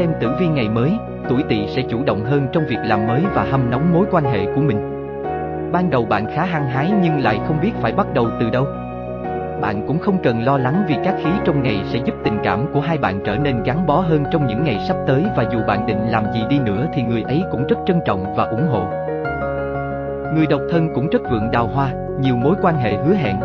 Xem 0.00 0.12
tử 0.20 0.30
vi 0.40 0.48
ngày 0.48 0.68
mới, 0.68 0.92
tuổi 1.28 1.42
tỵ 1.48 1.66
sẽ 1.66 1.82
chủ 1.82 2.02
động 2.04 2.24
hơn 2.24 2.46
trong 2.52 2.66
việc 2.66 2.78
làm 2.84 3.06
mới 3.06 3.22
và 3.34 3.46
hâm 3.50 3.70
nóng 3.70 3.92
mối 3.92 4.06
quan 4.10 4.24
hệ 4.24 4.46
của 4.54 4.60
mình. 4.60 4.80
Ban 5.72 5.90
đầu 5.90 6.04
bạn 6.04 6.26
khá 6.34 6.44
hăng 6.44 6.68
hái 6.68 6.92
nhưng 7.02 7.20
lại 7.20 7.40
không 7.46 7.60
biết 7.60 7.72
phải 7.80 7.92
bắt 7.92 8.06
đầu 8.14 8.26
từ 8.40 8.50
đâu. 8.50 8.66
Bạn 9.60 9.84
cũng 9.86 9.98
không 9.98 10.18
cần 10.22 10.44
lo 10.44 10.58
lắng 10.58 10.84
vì 10.88 10.96
các 11.04 11.14
khí 11.18 11.30
trong 11.44 11.62
ngày 11.62 11.82
sẽ 11.92 11.98
giúp 12.04 12.14
tình 12.24 12.38
cảm 12.44 12.66
của 12.72 12.80
hai 12.80 12.98
bạn 12.98 13.20
trở 13.24 13.36
nên 13.36 13.62
gắn 13.62 13.86
bó 13.86 14.00
hơn 14.00 14.24
trong 14.32 14.46
những 14.46 14.64
ngày 14.64 14.78
sắp 14.88 14.96
tới 15.06 15.24
và 15.36 15.44
dù 15.52 15.58
bạn 15.66 15.86
định 15.86 16.10
làm 16.10 16.24
gì 16.34 16.40
đi 16.50 16.58
nữa 16.58 16.86
thì 16.94 17.02
người 17.02 17.22
ấy 17.22 17.42
cũng 17.50 17.66
rất 17.66 17.76
trân 17.86 18.00
trọng 18.04 18.34
và 18.36 18.44
ủng 18.44 18.68
hộ. 18.68 18.84
Người 20.34 20.46
độc 20.50 20.60
thân 20.70 20.88
cũng 20.94 21.08
rất 21.08 21.22
vượng 21.30 21.50
đào 21.50 21.66
hoa, 21.66 21.92
nhiều 22.20 22.36
mối 22.36 22.54
quan 22.62 22.76
hệ 22.76 22.92
hứa 22.92 23.14
hẹn. 23.14 23.36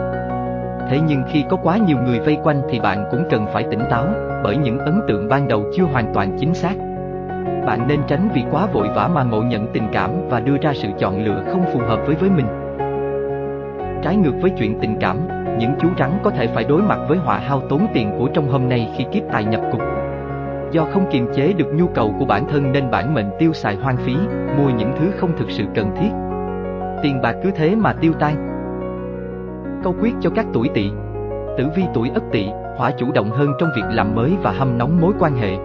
Thế 0.89 0.99
nhưng 1.07 1.23
khi 1.27 1.45
có 1.49 1.57
quá 1.63 1.77
nhiều 1.77 1.97
người 1.97 2.19
vây 2.19 2.37
quanh 2.43 2.61
thì 2.69 2.79
bạn 2.79 3.05
cũng 3.11 3.23
cần 3.29 3.45
phải 3.53 3.63
tỉnh 3.63 3.81
táo, 3.89 4.07
bởi 4.45 4.57
những 4.57 4.79
ấn 4.79 5.01
tượng 5.07 5.27
ban 5.29 5.47
đầu 5.47 5.63
chưa 5.73 5.83
hoàn 5.83 6.13
toàn 6.13 6.37
chính 6.39 6.53
xác. 6.53 6.73
Bạn 7.67 7.87
nên 7.87 7.99
tránh 8.07 8.29
vì 8.33 8.43
quá 8.51 8.67
vội 8.73 8.87
vã 8.95 9.09
mà 9.13 9.23
ngộ 9.23 9.41
nhận 9.41 9.67
tình 9.73 9.87
cảm 9.91 10.11
và 10.29 10.39
đưa 10.39 10.57
ra 10.61 10.73
sự 10.73 10.87
chọn 10.99 11.23
lựa 11.23 11.43
không 11.51 11.65
phù 11.73 11.79
hợp 11.79 11.99
với 12.05 12.15
với 12.15 12.29
mình. 12.29 12.45
Trái 14.03 14.15
ngược 14.15 14.33
với 14.41 14.51
chuyện 14.57 14.79
tình 14.81 14.97
cảm, 14.99 15.27
những 15.59 15.71
chú 15.79 15.87
rắn 15.99 16.11
có 16.23 16.29
thể 16.29 16.47
phải 16.47 16.63
đối 16.63 16.81
mặt 16.81 16.99
với 17.07 17.17
họa 17.17 17.39
hao 17.39 17.61
tốn 17.69 17.87
tiền 17.93 18.11
của 18.19 18.27
trong 18.33 18.49
hôm 18.49 18.69
nay 18.69 18.89
khi 18.97 19.05
kiếp 19.11 19.23
tài 19.31 19.45
nhập 19.45 19.61
cục. 19.71 19.81
Do 20.71 20.85
không 20.93 21.05
kiềm 21.11 21.27
chế 21.33 21.53
được 21.53 21.73
nhu 21.73 21.87
cầu 21.87 22.15
của 22.19 22.25
bản 22.25 22.47
thân 22.47 22.71
nên 22.71 22.91
bản 22.91 23.13
mệnh 23.13 23.29
tiêu 23.39 23.53
xài 23.53 23.75
hoang 23.75 23.97
phí, 23.97 24.15
mua 24.57 24.69
những 24.77 24.91
thứ 24.99 25.11
không 25.17 25.37
thực 25.37 25.51
sự 25.51 25.63
cần 25.75 25.91
thiết, 25.95 26.09
tiền 27.03 27.21
bạc 27.21 27.35
cứ 27.43 27.51
thế 27.55 27.75
mà 27.75 27.93
tiêu 27.93 28.13
tan. 28.19 28.35
Câu 29.83 29.95
quyết 30.01 30.13
cho 30.21 30.29
các 30.29 30.45
tuổi 30.53 30.69
tỵ 30.73 30.89
Tử 31.57 31.67
vi 31.75 31.83
tuổi 31.93 32.11
ất 32.13 32.23
tỵ, 32.31 32.47
hỏa 32.77 32.91
chủ 32.91 33.11
động 33.11 33.29
hơn 33.29 33.49
trong 33.59 33.69
việc 33.75 33.85
làm 33.89 34.15
mới 34.15 34.33
và 34.43 34.51
hâm 34.51 34.77
nóng 34.77 35.01
mối 35.01 35.13
quan 35.19 35.35
hệ. 35.35 35.57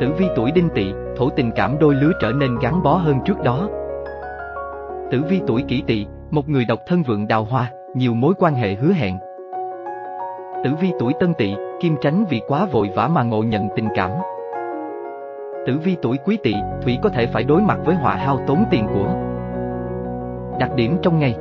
Tử 0.00 0.12
vi 0.18 0.26
tuổi 0.36 0.50
đinh 0.50 0.68
tỵ, 0.74 0.92
thổ 1.16 1.30
tình 1.30 1.50
cảm 1.56 1.78
đôi 1.78 1.94
lứa 1.94 2.12
trở 2.20 2.32
nên 2.32 2.58
gắn 2.58 2.82
bó 2.82 2.94
hơn 2.94 3.16
trước 3.24 3.42
đó. 3.44 3.68
Tử 5.10 5.22
vi 5.28 5.40
tuổi 5.46 5.64
kỷ 5.68 5.82
tỵ, 5.86 6.06
một 6.30 6.48
người 6.48 6.64
độc 6.64 6.78
thân 6.86 7.02
vượng 7.02 7.28
đào 7.28 7.44
hoa, 7.44 7.70
nhiều 7.94 8.14
mối 8.14 8.34
quan 8.38 8.54
hệ 8.54 8.74
hứa 8.74 8.92
hẹn. 8.92 9.18
Tử 10.64 10.70
vi 10.80 10.92
tuổi 10.98 11.12
tân 11.20 11.34
tỵ, 11.34 11.54
kim 11.80 11.96
tránh 12.00 12.24
vì 12.30 12.40
quá 12.48 12.66
vội 12.72 12.90
vã 12.94 13.08
mà 13.08 13.22
ngộ 13.22 13.42
nhận 13.42 13.68
tình 13.76 13.88
cảm. 13.94 14.10
Tử 15.66 15.78
vi 15.84 15.96
tuổi 16.02 16.18
quý 16.24 16.38
tỵ, 16.42 16.54
thủy 16.82 16.98
có 17.02 17.08
thể 17.08 17.26
phải 17.26 17.44
đối 17.44 17.60
mặt 17.60 17.78
với 17.84 17.94
họa 17.94 18.14
hao 18.14 18.38
tốn 18.46 18.64
tiền 18.70 18.86
của. 18.94 19.14
Đặc 20.58 20.70
điểm 20.74 20.96
trong 21.02 21.18
ngày 21.18 21.34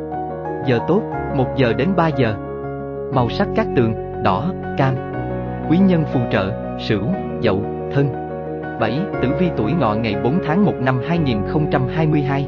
Giờ 0.65 0.79
tốt, 0.87 1.01
1 1.35 1.45
giờ 1.55 1.73
đến 1.73 1.89
3 1.97 2.07
giờ 2.07 2.35
Màu 3.13 3.29
sắc 3.29 3.47
các 3.55 3.67
tường, 3.75 4.08
đỏ, 4.23 4.51
cam. 4.77 4.95
Quý 5.69 5.77
nhân 5.77 6.03
phù 6.13 6.19
trợ, 6.31 6.51
Sửu, 6.79 7.03
Dậu, 7.41 7.63
Thân. 7.91 8.09
7. 8.79 8.99
Tử 9.21 9.29
vi 9.39 9.49
tuổi 9.57 9.73
ngọ 9.73 9.93
ngày 9.93 10.15
4 10.23 10.39
tháng 10.45 10.65
1 10.65 10.73
năm 10.79 11.01
2022 11.07 12.47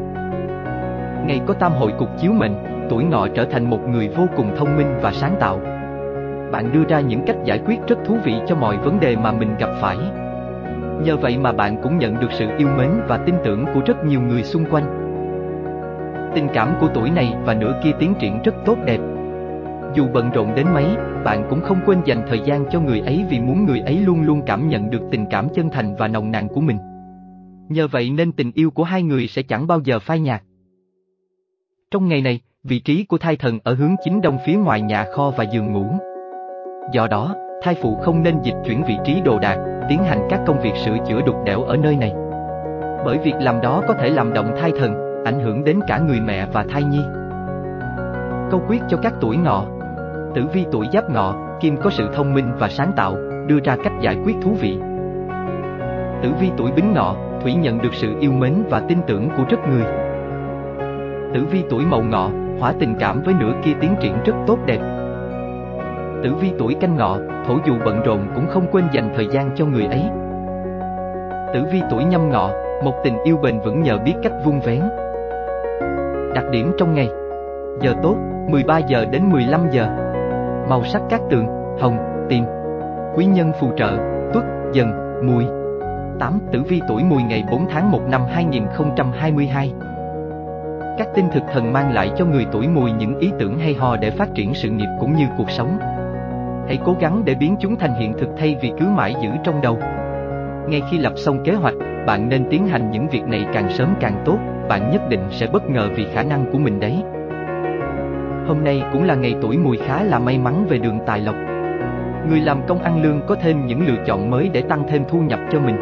Ngày 1.25 1.42
có 1.48 1.54
tam 1.54 1.72
hội 1.72 1.94
cục 2.00 2.10
chiếu 2.18 2.32
mệnh, 2.32 2.56
tuổi 2.90 3.04
ngọ 3.04 3.28
trở 3.28 3.46
thành 3.46 3.70
một 3.70 3.80
người 3.90 4.08
vô 4.08 4.24
cùng 4.38 4.56
thông 4.58 4.78
minh 4.78 4.98
và 5.01 5.12
sáng 5.12 5.36
tạo. 5.40 5.60
Bạn 6.51 6.72
đưa 6.74 6.84
ra 6.90 7.00
những 7.00 7.24
cách 7.28 7.36
giải 7.46 7.60
quyết 7.66 7.80
rất 7.88 7.98
thú 8.06 8.18
vị 8.24 8.34
cho 8.48 8.56
mọi 8.56 8.78
vấn 8.78 9.00
đề 9.00 9.16
mà 9.16 9.32
mình 9.32 9.56
gặp 9.60 9.70
phải. 9.82 9.98
Nhờ 11.04 11.18
vậy 11.18 11.38
mà 11.38 11.51
bạn 11.51 11.82
cũng 11.84 11.98
nhận 11.98 12.20
được 12.20 12.32
sự 12.32 12.46
yêu 12.58 12.68
mến 12.78 12.90
và 13.08 13.18
tin 13.18 13.36
tưởng 13.44 13.66
của 13.74 13.82
rất 13.86 14.06
nhiều 14.06 14.22
người 14.22 14.44
xung 14.44 14.66
quanh. 14.66 14.98
Tình 16.36 16.48
cảm 16.54 16.74
của 16.82 16.88
tuổi 16.94 17.10
này 17.10 17.34
và 17.46 17.54
nửa 17.54 17.82
kia 17.84 17.92
tiến 18.00 18.13
triển 18.20 18.42
rất 18.44 18.56
tốt 18.66 18.78
đẹp. 18.86 19.00
Dù 19.96 20.08
bận 20.14 20.32
rộn 20.32 20.56
đến 20.56 20.68
mấy, 20.74 20.86
bạn 21.26 21.48
cũng 21.50 21.62
không 21.62 21.80
quên 21.86 22.02
dành 22.06 22.26
thời 22.28 22.40
gian 22.46 22.66
cho 22.72 22.80
người 22.80 23.00
ấy 23.00 23.26
vì 23.30 23.40
muốn 23.40 23.66
người 23.66 23.80
ấy 23.80 23.98
luôn 23.98 24.22
luôn 24.22 24.42
cảm 24.46 24.70
nhận 24.70 24.90
được 24.90 25.02
tình 25.12 25.26
cảm 25.30 25.48
chân 25.54 25.70
thành 25.70 25.96
và 25.96 26.08
nồng 26.08 26.32
nàn 26.32 26.48
của 26.48 26.62
mình. 26.62 26.78
Nhờ 27.70 27.88
vậy 27.88 28.10
nên 28.10 28.32
tình 28.32 28.52
yêu 28.56 28.72
của 28.72 28.84
hai 28.84 29.04
người 29.04 29.28
sẽ 29.28 29.42
chẳng 29.42 29.68
bao 29.68 29.80
giờ 29.80 30.00
phai 30.00 30.20
nhạt. 30.20 30.42
Trong 31.92 32.08
ngày 32.08 32.22
này, 32.22 32.40
vị 32.64 32.80
trí 32.80 33.04
của 33.04 33.18
thai 33.18 33.36
thần 33.36 33.60
ở 33.64 33.74
hướng 33.74 33.96
chính 34.04 34.22
đông 34.22 34.38
phía 34.46 34.54
ngoài 34.54 34.82
nhà 34.82 35.06
kho 35.14 35.30
và 35.38 35.44
giường 35.44 35.72
ngủ. 35.72 35.86
Do 36.92 37.08
đó, 37.08 37.36
thai 37.62 37.76
phụ 37.82 37.96
không 37.96 38.24
nên 38.24 38.40
dịch 38.44 38.56
chuyển 38.66 38.84
vị 38.84 38.98
trí 39.06 39.22
đồ 39.22 39.40
đạc, 39.40 39.86
tiến 39.90 40.04
hành 40.04 40.28
các 40.30 40.42
công 40.48 40.62
việc 40.62 40.74
sửa 40.86 40.98
chữa 41.08 41.22
đục 41.22 41.36
đẽo 41.46 41.64
ở 41.64 41.78
nơi 41.78 41.96
này. 41.96 42.14
Bởi 43.06 43.18
việc 43.18 43.36
làm 43.40 43.62
đó 43.62 43.84
có 43.88 43.94
thể 43.94 44.10
làm 44.10 44.34
động 44.34 44.56
thai 44.62 44.72
thần, 44.80 45.24
ảnh 45.26 45.40
hưởng 45.40 45.64
đến 45.64 45.80
cả 45.88 46.00
người 46.00 46.20
mẹ 46.20 46.48
và 46.54 46.66
thai 46.70 46.84
nhi. 46.84 47.02
Câu 48.52 48.62
quyết 48.68 48.82
cho 48.90 48.98
các 48.98 49.14
tuổi 49.22 49.38
ngọ 49.38 49.66
Tử 50.36 50.46
vi 50.54 50.66
tuổi 50.72 50.88
giáp 50.94 51.10
ngọ, 51.10 51.36
Kim 51.60 51.78
có 51.78 51.90
sự 51.90 52.10
thông 52.14 52.34
minh 52.34 52.52
và 52.60 52.70
sáng 52.70 52.92
tạo, 52.96 53.16
đưa 53.48 53.60
ra 53.64 53.76
cách 53.84 53.94
giải 54.02 54.18
quyết 54.26 54.36
thú 54.42 54.56
vị. 54.60 54.78
Tử 56.24 56.30
vi 56.40 56.52
tuổi 56.58 56.72
bính 56.72 56.94
ngọ, 56.94 57.16
Thủy 57.44 57.54
nhận 57.54 57.82
được 57.82 57.94
sự 57.94 58.16
yêu 58.20 58.32
mến 58.32 58.64
và 58.70 58.80
tin 58.80 58.98
tưởng 59.08 59.30
của 59.38 59.44
rất 59.50 59.58
người. 59.70 59.84
Tử 61.34 61.46
vi 61.52 61.64
tuổi 61.70 61.86
mậu 61.86 62.04
ngọ, 62.04 62.30
hỏa 62.60 62.74
tình 62.80 62.96
cảm 63.00 63.22
với 63.22 63.34
nửa 63.40 63.54
kia 63.64 63.72
tiến 63.82 63.96
triển 64.02 64.14
rất 64.26 64.34
tốt 64.48 64.58
đẹp. 64.66 64.80
Tử 66.24 66.34
vi 66.42 66.52
tuổi 66.60 66.74
canh 66.74 66.96
ngọ, 66.96 67.18
thổ 67.48 67.58
dù 67.66 67.74
bận 67.86 68.02
rộn 68.06 68.20
cũng 68.36 68.48
không 68.48 68.66
quên 68.72 68.86
dành 68.92 69.14
thời 69.16 69.28
gian 69.28 69.50
cho 69.56 69.66
người 69.66 69.86
ấy. 69.86 70.04
Tử 71.54 71.64
vi 71.72 71.82
tuổi 71.90 72.04
nhâm 72.04 72.30
ngọ, 72.30 72.52
một 72.84 72.94
tình 73.04 73.18
yêu 73.24 73.38
bền 73.38 73.60
vững 73.60 73.84
nhờ 73.84 73.98
biết 73.98 74.14
cách 74.24 74.34
vun 74.46 74.60
vén. 74.60 74.82
Đặc 76.36 76.46
điểm 76.52 76.72
trong 76.78 76.94
ngày 76.94 77.10
Giờ 77.82 77.94
tốt, 78.04 78.16
13 78.50 78.78
giờ 78.78 79.06
đến 79.06 79.30
15 79.30 79.70
giờ 79.72 80.11
Màu 80.70 80.84
sắc 80.84 81.01
các 81.10 81.22
tường, 81.30 81.46
hồng, 81.80 81.98
tím. 82.30 82.44
Quý 83.15 83.25
nhân 83.25 83.51
phù 83.60 83.72
trợ, 83.77 83.98
tuất, 84.34 84.44
dần, 84.74 84.91
mùi. 85.24 85.46
8. 86.20 86.39
Tử 86.51 86.63
vi 86.68 86.82
tuổi 86.88 87.03
mùi 87.03 87.24
ngày 87.24 87.44
4 87.51 87.68
tháng 87.70 87.91
1 87.91 88.01
năm 88.10 88.22
2022 88.30 89.74
Các 90.98 91.08
tinh 91.15 91.25
thực 91.34 91.44
thần 91.53 91.74
mang 91.74 91.94
lại 91.94 92.12
cho 92.18 92.25
người 92.25 92.46
tuổi 92.51 92.68
mùi 92.68 92.91
những 92.91 93.20
ý 93.20 93.32
tưởng 93.39 93.60
hay 93.60 93.74
ho 93.74 93.96
để 93.96 94.10
phát 94.10 94.30
triển 94.36 94.53
sự 94.53 94.70
nghiệp 94.70 94.89
cũng 95.00 95.15
như 95.15 95.25
cuộc 95.38 95.51
sống. 95.51 95.77
Hãy 96.68 96.80
cố 96.86 96.96
gắng 97.00 97.22
để 97.25 97.36
biến 97.36 97.56
chúng 97.60 97.75
thành 97.75 97.94
hiện 97.94 98.13
thực 98.20 98.30
thay 98.38 98.56
vì 98.62 98.72
cứ 98.80 98.86
mãi 98.88 99.15
giữ 99.22 99.30
trong 99.44 99.62
đầu. 99.62 99.80
Ngay 100.68 100.82
khi 100.91 100.98
lập 100.98 101.13
xong 101.15 101.44
kế 101.44 101.53
hoạch, 101.53 101.75
bạn 102.08 102.30
nên 102.30 102.46
tiến 102.50 102.68
hành 102.68 102.91
những 102.91 103.08
việc 103.08 103.24
này 103.24 103.46
càng 103.53 103.70
sớm 103.70 103.96
càng 104.00 104.22
tốt. 104.25 104.38
Bạn 104.70 104.91
nhất 104.91 105.01
định 105.10 105.24
sẽ 105.30 105.48
bất 105.48 105.70
ngờ 105.70 105.89
vì 105.96 106.06
khả 106.13 106.24
năng 106.24 106.51
của 106.51 106.58
mình 106.58 106.80
đấy. 106.80 107.03
Hôm 108.48 108.64
nay 108.64 108.84
cũng 108.94 109.04
là 109.04 109.16
ngày 109.16 109.36
tuổi 109.42 109.58
mùi 109.58 109.78
khá 109.78 110.04
là 110.04 110.20
may 110.20 110.38
mắn 110.38 110.66
về 110.70 110.78
đường 110.78 111.00
tài 111.06 111.20
lộc. 111.20 111.36
Người 112.30 112.40
làm 112.40 112.62
công 112.68 112.84
ăn 112.84 113.04
lương 113.04 113.22
có 113.28 113.36
thêm 113.36 113.66
những 113.66 113.88
lựa 113.88 114.04
chọn 114.06 114.30
mới 114.30 114.50
để 114.54 114.62
tăng 114.62 114.84
thêm 114.88 115.04
thu 115.10 115.20
nhập 115.20 115.40
cho 115.52 115.60
mình. 115.60 115.78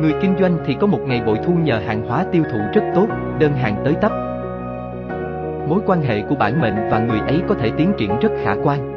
Người 0.00 0.12
kinh 0.20 0.34
doanh 0.40 0.58
thì 0.66 0.76
có 0.80 0.86
một 0.86 1.00
ngày 1.06 1.22
bội 1.26 1.38
thu 1.44 1.52
nhờ 1.62 1.80
hàng 1.86 2.02
hóa 2.08 2.24
tiêu 2.32 2.42
thụ 2.52 2.58
rất 2.74 2.82
tốt, 2.94 3.06
đơn 3.38 3.52
hàng 3.52 3.76
tới 3.84 3.94
tấp. 4.00 4.12
Mối 5.68 5.80
quan 5.86 6.02
hệ 6.02 6.22
của 6.22 6.34
bản 6.34 6.60
mệnh 6.60 6.74
và 6.90 6.98
người 6.98 7.20
ấy 7.20 7.42
có 7.48 7.54
thể 7.54 7.70
tiến 7.76 7.92
triển 7.98 8.18
rất 8.20 8.30
khả 8.44 8.54
quan. 8.64 8.90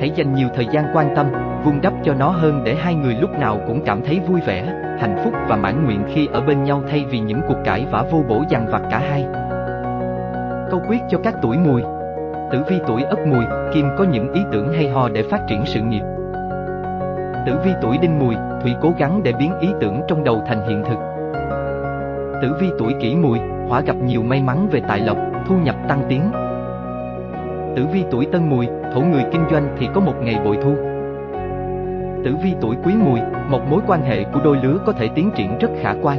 Hãy 0.00 0.10
dành 0.10 0.34
nhiều 0.34 0.48
thời 0.54 0.66
gian 0.66 0.84
quan 0.94 1.14
tâm, 1.16 1.26
vun 1.64 1.74
đắp 1.82 1.92
cho 2.04 2.14
nó 2.14 2.28
hơn 2.28 2.62
để 2.64 2.74
hai 2.74 2.94
người 2.94 3.14
lúc 3.20 3.38
nào 3.38 3.60
cũng 3.66 3.80
cảm 3.84 4.00
thấy 4.04 4.20
vui 4.28 4.40
vẻ, 4.46 4.64
hạnh 5.00 5.16
phúc 5.24 5.34
và 5.48 5.56
mãn 5.56 5.84
nguyện 5.84 6.02
khi 6.14 6.28
ở 6.32 6.40
bên 6.40 6.62
nhau 6.62 6.82
thay 6.88 7.04
vì 7.10 7.18
những 7.18 7.40
cuộc 7.48 7.58
cãi 7.64 7.86
vã 7.90 8.04
vô 8.10 8.22
bổ 8.28 8.44
dằn 8.48 8.66
vặt 8.66 8.82
cả 8.90 8.98
hai. 8.98 9.26
Câu 10.74 10.82
quyết 10.88 11.00
cho 11.08 11.18
các 11.18 11.34
tuổi 11.42 11.58
mùi 11.58 11.82
Tử 12.52 12.62
vi 12.68 12.80
tuổi 12.86 13.02
ất 13.02 13.26
mùi, 13.26 13.44
Kim 13.74 13.86
có 13.98 14.04
những 14.04 14.32
ý 14.32 14.40
tưởng 14.52 14.72
hay 14.72 14.88
ho 14.88 15.08
để 15.08 15.22
phát 15.22 15.40
triển 15.48 15.62
sự 15.66 15.80
nghiệp. 15.80 16.02
Tử 17.46 17.58
vi 17.64 17.70
tuổi 17.82 17.98
đinh 17.98 18.18
mùi, 18.18 18.34
Thủy 18.62 18.74
cố 18.80 18.92
gắng 18.98 19.22
để 19.22 19.32
biến 19.32 19.58
ý 19.60 19.68
tưởng 19.80 20.00
trong 20.08 20.24
đầu 20.24 20.42
thành 20.46 20.68
hiện 20.68 20.82
thực. 20.86 20.98
Tử 22.42 22.56
vi 22.60 22.70
tuổi 22.78 22.94
kỷ 23.00 23.16
mùi, 23.16 23.38
Hỏa 23.68 23.80
gặp 23.80 23.96
nhiều 24.04 24.22
may 24.22 24.42
mắn 24.42 24.68
về 24.70 24.80
tài 24.88 25.00
lộc, 25.00 25.16
thu 25.46 25.56
nhập 25.56 25.76
tăng 25.88 26.02
tiến. 26.08 26.30
Tử 27.76 27.86
vi 27.92 28.04
tuổi 28.10 28.26
tân 28.32 28.48
mùi, 28.48 28.66
Thổ 28.94 29.00
người 29.00 29.24
kinh 29.32 29.44
doanh 29.50 29.76
thì 29.78 29.88
có 29.94 30.00
một 30.00 30.14
ngày 30.22 30.40
bội 30.44 30.58
thu. 30.62 30.74
Tử 32.24 32.36
vi 32.42 32.54
tuổi 32.60 32.76
quý 32.84 32.94
mùi, 33.04 33.20
một 33.48 33.60
mối 33.70 33.80
quan 33.86 34.02
hệ 34.02 34.24
của 34.24 34.40
đôi 34.44 34.56
lứa 34.62 34.78
có 34.86 34.92
thể 34.92 35.08
tiến 35.14 35.30
triển 35.34 35.58
rất 35.58 35.70
khả 35.82 35.94
quan. 36.02 36.18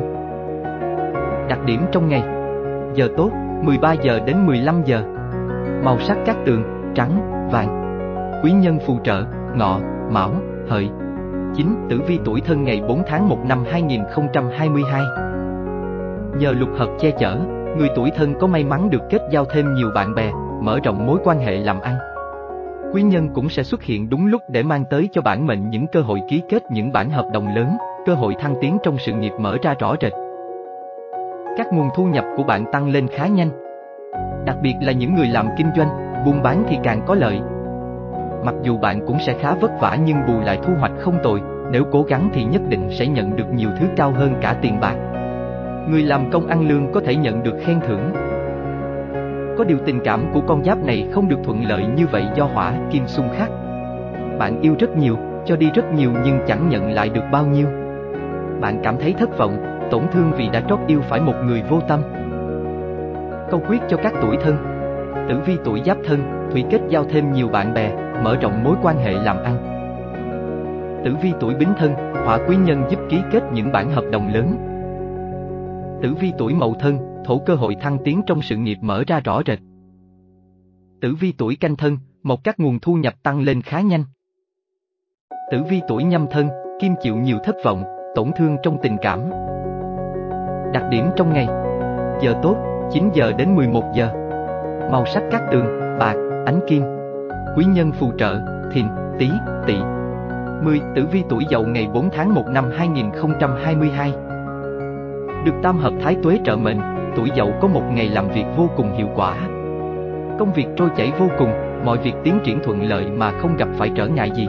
Đặc 1.49 1.59
điểm 1.65 1.81
trong 1.91 2.09
ngày 2.09 2.23
Giờ 2.93 3.07
tốt, 3.17 3.31
13 3.63 3.93
giờ 3.93 4.19
đến 4.25 4.45
15 4.45 4.81
giờ 4.85 5.03
Màu 5.83 5.99
sắc 5.99 6.17
các 6.25 6.37
tường, 6.45 6.63
trắng, 6.95 7.49
vàng 7.51 7.81
Quý 8.43 8.51
nhân 8.51 8.79
phù 8.87 8.99
trợ, 9.03 9.23
ngọ, 9.55 9.79
mão, 10.11 10.31
hợi 10.69 10.89
9. 11.55 11.87
Tử 11.89 12.01
vi 12.07 12.19
tuổi 12.25 12.41
thân 12.41 12.63
ngày 12.63 12.81
4 12.87 13.03
tháng 13.07 13.29
1 13.29 13.37
năm 13.45 13.63
2022 13.71 15.01
Nhờ 16.39 16.51
lục 16.51 16.69
hợp 16.77 16.89
che 16.99 17.11
chở, 17.11 17.37
người 17.77 17.89
tuổi 17.95 18.11
thân 18.15 18.33
có 18.39 18.47
may 18.47 18.63
mắn 18.63 18.89
được 18.89 19.01
kết 19.09 19.21
giao 19.31 19.45
thêm 19.45 19.73
nhiều 19.73 19.91
bạn 19.95 20.15
bè, 20.15 20.31
mở 20.61 20.79
rộng 20.83 21.05
mối 21.05 21.19
quan 21.23 21.39
hệ 21.39 21.57
làm 21.57 21.79
ăn. 21.81 21.95
Quý 22.93 23.01
nhân 23.01 23.29
cũng 23.33 23.49
sẽ 23.49 23.63
xuất 23.63 23.83
hiện 23.83 24.09
đúng 24.09 24.27
lúc 24.27 24.41
để 24.49 24.63
mang 24.63 24.85
tới 24.89 25.09
cho 25.11 25.21
bản 25.21 25.47
mệnh 25.47 25.69
những 25.69 25.87
cơ 25.87 26.01
hội 26.01 26.21
ký 26.29 26.41
kết 26.49 26.63
những 26.71 26.91
bản 26.91 27.09
hợp 27.09 27.25
đồng 27.33 27.55
lớn, 27.55 27.77
cơ 28.05 28.13
hội 28.13 28.35
thăng 28.39 28.55
tiến 28.61 28.77
trong 28.83 28.97
sự 28.97 29.13
nghiệp 29.13 29.33
mở 29.39 29.57
ra 29.61 29.75
rõ 29.79 29.95
rệt. 30.01 30.13
Các 31.57 31.73
nguồn 31.73 31.89
thu 31.95 32.05
nhập 32.05 32.25
của 32.37 32.43
bạn 32.43 32.65
tăng 32.71 32.89
lên 32.89 33.07
khá 33.07 33.27
nhanh, 33.27 33.49
Đặc 34.45 34.57
biệt 34.61 34.75
là 34.81 34.91
những 34.91 35.15
người 35.15 35.27
làm 35.27 35.47
kinh 35.57 35.67
doanh, 35.75 35.89
buôn 36.25 36.43
bán 36.43 36.63
thì 36.67 36.77
càng 36.83 37.01
có 37.05 37.15
lợi. 37.15 37.39
Mặc 38.43 38.55
dù 38.63 38.77
bạn 38.77 39.05
cũng 39.07 39.19
sẽ 39.19 39.33
khá 39.39 39.55
vất 39.55 39.71
vả 39.79 39.97
nhưng 40.05 40.17
bù 40.27 40.39
lại 40.39 40.59
thu 40.63 40.73
hoạch 40.79 40.91
không 40.99 41.17
tồi, 41.23 41.41
nếu 41.71 41.83
cố 41.91 42.03
gắng 42.03 42.29
thì 42.33 42.43
nhất 42.43 42.61
định 42.69 42.89
sẽ 42.89 43.07
nhận 43.07 43.35
được 43.35 43.53
nhiều 43.53 43.69
thứ 43.79 43.85
cao 43.95 44.11
hơn 44.11 44.33
cả 44.41 44.55
tiền 44.61 44.79
bạc. 44.79 44.95
Người 45.89 46.03
làm 46.03 46.31
công 46.31 46.47
ăn 46.47 46.67
lương 46.67 46.91
có 46.91 47.01
thể 47.05 47.15
nhận 47.15 47.43
được 47.43 47.55
khen 47.61 47.79
thưởng. 47.87 48.11
Có 49.57 49.63
điều 49.63 49.77
tình 49.85 49.99
cảm 50.03 50.25
của 50.33 50.41
con 50.47 50.63
giáp 50.63 50.85
này 50.85 51.07
không 51.11 51.29
được 51.29 51.39
thuận 51.43 51.65
lợi 51.69 51.85
như 51.95 52.07
vậy 52.11 52.23
do 52.35 52.45
hỏa 52.45 52.73
kim 52.91 53.07
xung 53.07 53.29
khắc. 53.37 53.49
Bạn 54.39 54.61
yêu 54.61 54.75
rất 54.79 54.97
nhiều, 54.97 55.17
cho 55.45 55.55
đi 55.55 55.71
rất 55.73 55.93
nhiều 55.93 56.11
nhưng 56.23 56.39
chẳng 56.47 56.69
nhận 56.69 56.91
lại 56.91 57.09
được 57.09 57.23
bao 57.31 57.45
nhiêu. 57.45 57.67
Bạn 58.61 58.79
cảm 58.83 58.97
thấy 58.97 59.13
thất 59.13 59.37
vọng, 59.37 59.74
tổn 59.91 60.03
thương 60.11 60.31
vì 60.37 60.49
đã 60.49 60.61
trót 60.69 60.79
yêu 60.87 61.01
phải 61.01 61.21
một 61.21 61.35
người 61.45 61.63
vô 61.69 61.79
tâm. 61.87 62.01
Câu 63.51 63.61
quyết 63.69 63.81
cho 63.89 63.97
các 63.97 64.13
tuổi 64.21 64.37
thân 64.41 64.75
Tử 65.29 65.39
vi 65.45 65.57
tuổi 65.65 65.81
giáp 65.85 65.97
thân, 66.05 66.49
Thủy 66.51 66.63
kết 66.69 66.81
giao 66.89 67.05
thêm 67.05 67.33
nhiều 67.33 67.47
bạn 67.47 67.73
bè, 67.73 67.95
mở 68.23 68.35
rộng 68.41 68.63
mối 68.63 68.75
quan 68.81 68.97
hệ 68.97 69.13
làm 69.13 69.43
ăn. 69.43 69.75
Tử 71.05 71.15
vi 71.21 71.33
tuổi 71.39 71.55
bính 71.55 71.73
thân, 71.77 71.93
hỏa 72.25 72.39
quý 72.47 72.55
nhân 72.55 72.83
giúp 72.89 72.99
ký 73.09 73.21
kết 73.31 73.43
những 73.53 73.71
bản 73.71 73.91
hợp 73.91 74.03
đồng 74.11 74.27
lớn. 74.33 74.57
Tử 76.01 76.13
vi 76.19 76.33
tuổi 76.37 76.53
mậu 76.53 76.73
thân, 76.73 76.97
thổ 77.25 77.39
cơ 77.45 77.55
hội 77.55 77.75
thăng 77.81 77.97
tiến 78.03 78.21
trong 78.27 78.41
sự 78.41 78.55
nghiệp 78.57 78.77
mở 78.81 79.03
ra 79.07 79.19
rõ 79.19 79.41
rệt. 79.45 79.59
Tử 81.01 81.15
vi 81.19 81.33
tuổi 81.37 81.55
canh 81.55 81.75
thân, 81.75 81.97
một 82.23 82.43
các 82.43 82.59
nguồn 82.59 82.79
thu 82.79 82.93
nhập 82.93 83.13
tăng 83.23 83.41
lên 83.41 83.61
khá 83.61 83.81
nhanh. 83.81 84.03
Tử 85.51 85.63
vi 85.69 85.81
tuổi 85.87 86.03
nhâm 86.03 86.25
thân, 86.31 86.49
kim 86.81 86.93
chịu 87.01 87.15
nhiều 87.15 87.37
thất 87.43 87.55
vọng, 87.63 87.83
tổn 88.15 88.31
thương 88.35 88.57
trong 88.63 88.77
tình 88.83 88.97
cảm. 89.01 89.19
Đặc 90.75 90.83
điểm 90.89 91.09
trong 91.15 91.33
ngày 91.33 91.47
Giờ 92.21 92.33
tốt, 92.41 92.55
9 92.91 93.09
giờ 93.13 93.31
đến 93.37 93.55
11 93.55 93.83
giờ. 93.93 94.09
Màu 94.91 95.05
sắc 95.05 95.23
các 95.31 95.41
tường, 95.51 95.97
bạc, 95.99 96.15
ánh 96.45 96.59
kim. 96.67 96.83
Quý 97.57 97.65
nhân 97.65 97.91
phù 97.91 98.11
trợ, 98.17 98.39
thìn, 98.71 98.85
tý, 99.19 99.29
tỵ. 99.67 99.75
10. 100.63 100.81
Tử 100.95 101.05
vi 101.11 101.23
tuổi 101.29 101.45
dậu 101.49 101.63
ngày 101.67 101.87
4 101.93 102.09
tháng 102.09 102.33
1 102.33 102.47
năm 102.47 102.71
2022 102.77 104.13
Được 105.45 105.53
tam 105.63 105.77
hợp 105.77 105.93
thái 106.03 106.15
tuế 106.23 106.39
trợ 106.45 106.55
mệnh, 106.55 106.79
tuổi 107.15 107.29
dậu 107.35 107.53
có 107.61 107.67
một 107.67 107.83
ngày 107.93 108.09
làm 108.09 108.27
việc 108.27 108.45
vô 108.57 108.69
cùng 108.77 108.97
hiệu 108.97 109.07
quả. 109.15 109.35
Công 110.39 110.53
việc 110.55 110.67
trôi 110.77 110.89
chảy 110.97 111.11
vô 111.19 111.27
cùng, 111.37 111.49
mọi 111.85 111.97
việc 111.97 112.13
tiến 112.23 112.39
triển 112.43 112.59
thuận 112.63 112.83
lợi 112.83 113.05
mà 113.05 113.31
không 113.41 113.55
gặp 113.57 113.67
phải 113.77 113.91
trở 113.95 114.07
ngại 114.07 114.31
gì. 114.35 114.47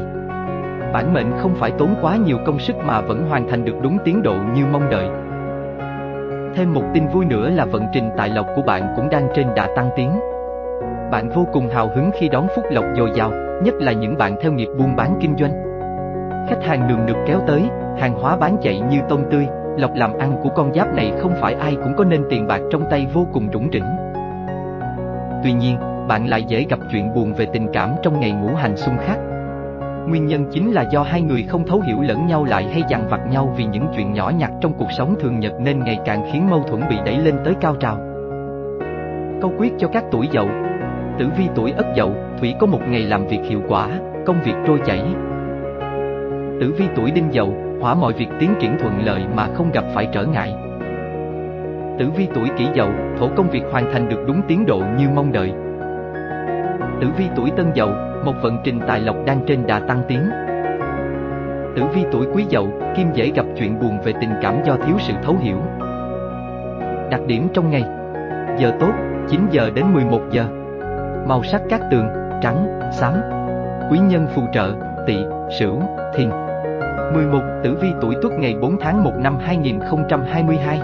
Bản 0.93 1.13
mệnh 1.15 1.33
không 1.39 1.55
phải 1.55 1.71
tốn 1.71 1.95
quá 2.03 2.17
nhiều 2.17 2.39
công 2.47 2.59
sức 2.59 2.77
mà 2.77 3.01
vẫn 3.01 3.29
hoàn 3.29 3.49
thành 3.49 3.65
được 3.65 3.77
đúng 3.83 3.99
tiến 4.05 4.23
độ 4.23 4.35
như 4.55 4.67
mong 4.73 4.91
đợi. 4.91 5.26
Thêm 6.57 6.75
một 6.75 6.83
tin 6.95 7.09
vui 7.09 7.25
nữa 7.25 7.51
là 7.51 7.65
vận 7.65 7.83
trình 7.93 8.11
tài 8.17 8.29
lộc 8.29 8.47
của 8.57 8.63
bạn 8.63 8.93
cũng 8.97 9.09
đang 9.09 9.29
trên 9.35 9.47
đà 9.57 9.69
tăng 9.77 9.91
tiến. 9.97 10.11
Bạn 11.11 11.29
vô 11.29 11.47
cùng 11.53 11.69
hào 11.69 11.89
hứng 11.95 12.11
khi 12.15 12.29
đón 12.29 12.47
phúc 12.57 12.65
lộc 12.71 12.85
dồi 12.97 13.11
dào, 13.15 13.31
nhất 13.63 13.75
là 13.75 13.93
những 13.93 14.17
bạn 14.19 14.37
theo 14.41 14.53
nghiệp 14.53 14.69
buôn 14.79 14.97
bán 14.97 15.19
kinh 15.21 15.37
doanh. 15.39 15.53
Khách 16.49 16.65
hàng 16.65 16.89
nườm 16.89 17.07
nượp 17.07 17.17
kéo 17.27 17.41
tới, 17.47 17.63
hàng 17.99 18.15
hóa 18.15 18.37
bán 18.37 18.57
chạy 18.63 18.81
như 18.81 18.99
tôm 19.09 19.23
tươi, 19.31 19.47
lộc 19.79 19.91
làm 19.95 20.19
ăn 20.19 20.37
của 20.43 20.49
con 20.49 20.75
giáp 20.75 20.95
này 20.95 21.13
không 21.19 21.35
phải 21.41 21.55
ai 21.55 21.77
cũng 21.85 21.95
có 21.97 22.05
nên 22.05 22.25
tiền 22.31 22.47
bạc 22.47 22.61
trong 22.71 22.85
tay 22.91 23.07
vô 23.13 23.27
cùng 23.33 23.49
rủng 23.53 23.69
rỉnh. 23.73 23.87
Tuy 25.45 25.53
nhiên, 25.53 25.79
bạn 26.09 26.27
lại 26.29 26.43
dễ 26.43 26.67
gặp 26.69 26.79
chuyện 26.93 27.15
buồn 27.15 27.33
về 27.33 27.47
tình 27.53 27.69
cảm 27.73 27.91
trong 28.03 28.21
ngày 28.21 28.33
ngũ 28.33 28.55
hành 28.55 28.77
xung 28.77 28.99
khắc. 28.99 29.19
Nguyên 30.09 30.27
nhân 30.27 30.45
chính 30.53 30.73
là 30.73 30.85
do 30.91 31.03
hai 31.03 31.23
người 31.23 31.43
không 31.43 31.67
thấu 31.67 31.81
hiểu 31.81 32.01
lẫn 32.01 32.27
nhau 32.27 32.45
lại 32.45 32.65
hay 32.73 32.83
dằn 32.89 33.09
vặt 33.11 33.21
nhau 33.31 33.55
vì 33.57 33.65
những 33.65 33.87
chuyện 33.97 34.13
nhỏ 34.13 34.33
nhặt 34.39 34.51
trong 34.61 34.73
cuộc 34.79 34.93
sống 34.99 35.15
thường 35.21 35.41
nhật 35.41 35.53
nên 35.61 35.85
ngày 35.85 35.99
càng 36.05 36.31
khiến 36.33 36.51
mâu 36.51 36.63
thuẫn 36.63 36.81
bị 36.91 36.97
đẩy 37.05 37.19
lên 37.19 37.35
tới 37.45 37.55
cao 37.61 37.77
trào. 37.81 37.97
Câu 39.41 39.53
quyết 39.59 39.73
cho 39.79 39.89
các 39.89 40.05
tuổi 40.11 40.29
dậu 40.33 40.49
Tử 41.19 41.29
vi 41.39 41.49
tuổi 41.55 41.73
ất 41.77 41.87
dậu, 41.97 42.15
thủy 42.41 42.55
có 42.61 42.67
một 42.67 42.81
ngày 42.89 43.03
làm 43.03 43.27
việc 43.27 43.41
hiệu 43.49 43.61
quả, 43.69 43.89
công 44.27 44.43
việc 44.45 44.55
trôi 44.67 44.79
chảy. 44.87 45.03
Tử 46.61 46.75
vi 46.79 46.85
tuổi 46.97 47.11
đinh 47.11 47.29
dậu, 47.33 47.55
hỏa 47.81 47.95
mọi 47.95 48.13
việc 48.13 48.29
tiến 48.41 48.51
triển 48.61 48.77
thuận 48.81 49.07
lợi 49.07 49.25
mà 49.35 49.49
không 49.55 49.71
gặp 49.73 49.85
phải 49.95 50.09
trở 50.13 50.25
ngại. 50.25 50.55
Tử 51.99 52.11
vi 52.17 52.29
tuổi 52.35 52.49
kỷ 52.59 52.65
dậu, 52.75 52.89
thổ 53.19 53.29
công 53.37 53.51
việc 53.51 53.63
hoàn 53.73 53.93
thành 53.93 54.09
được 54.09 54.25
đúng 54.27 54.43
tiến 54.49 54.67
độ 54.67 54.83
như 54.99 55.09
mong 55.15 55.33
đợi. 55.33 55.53
Tử 57.01 57.09
vi 57.17 57.25
tuổi 57.37 57.51
tân 57.57 57.73
dậu, 57.75 57.91
một 58.25 58.35
vận 58.43 58.59
trình 58.65 58.81
tài 58.87 59.01
lộc 59.01 59.17
đang 59.27 59.41
trên 59.47 59.67
đà 59.67 59.79
tăng 59.79 60.03
tiến. 60.09 60.31
Tử 61.77 61.83
vi 61.95 62.05
tuổi 62.13 62.27
quý 62.35 62.45
dậu, 62.51 62.69
kim 62.97 63.13
dễ 63.13 63.31
gặp 63.35 63.47
chuyện 63.57 63.81
buồn 63.81 63.99
về 64.05 64.13
tình 64.21 64.31
cảm 64.43 64.57
do 64.65 64.77
thiếu 64.77 64.97
sự 64.99 65.15
thấu 65.23 65.37
hiểu. 65.41 65.57
Đặc 67.11 67.21
điểm 67.27 67.49
trong 67.55 67.71
ngày 67.71 67.85
Giờ 68.59 68.73
tốt, 68.81 68.93
9 69.29 69.41
giờ 69.51 69.71
đến 69.75 69.85
11 69.95 70.21
giờ 70.31 70.45
Màu 71.27 71.43
sắc 71.43 71.63
các 71.69 71.81
tường, 71.91 72.09
trắng, 72.43 72.81
xám 72.93 73.13
Quý 73.91 73.99
nhân 73.99 74.27
phù 74.35 74.43
trợ, 74.53 74.75
tỵ, 75.07 75.17
sửu, 75.59 75.83
thìn 76.15 76.31
11. 77.15 77.41
Tử 77.65 77.77
vi 77.83 77.89
tuổi 78.01 78.15
tuất 78.23 78.33
ngày 78.33 78.55
4 78.61 78.77
tháng 78.81 79.05
1 79.05 79.13
năm 79.19 79.37
2022 79.41 80.81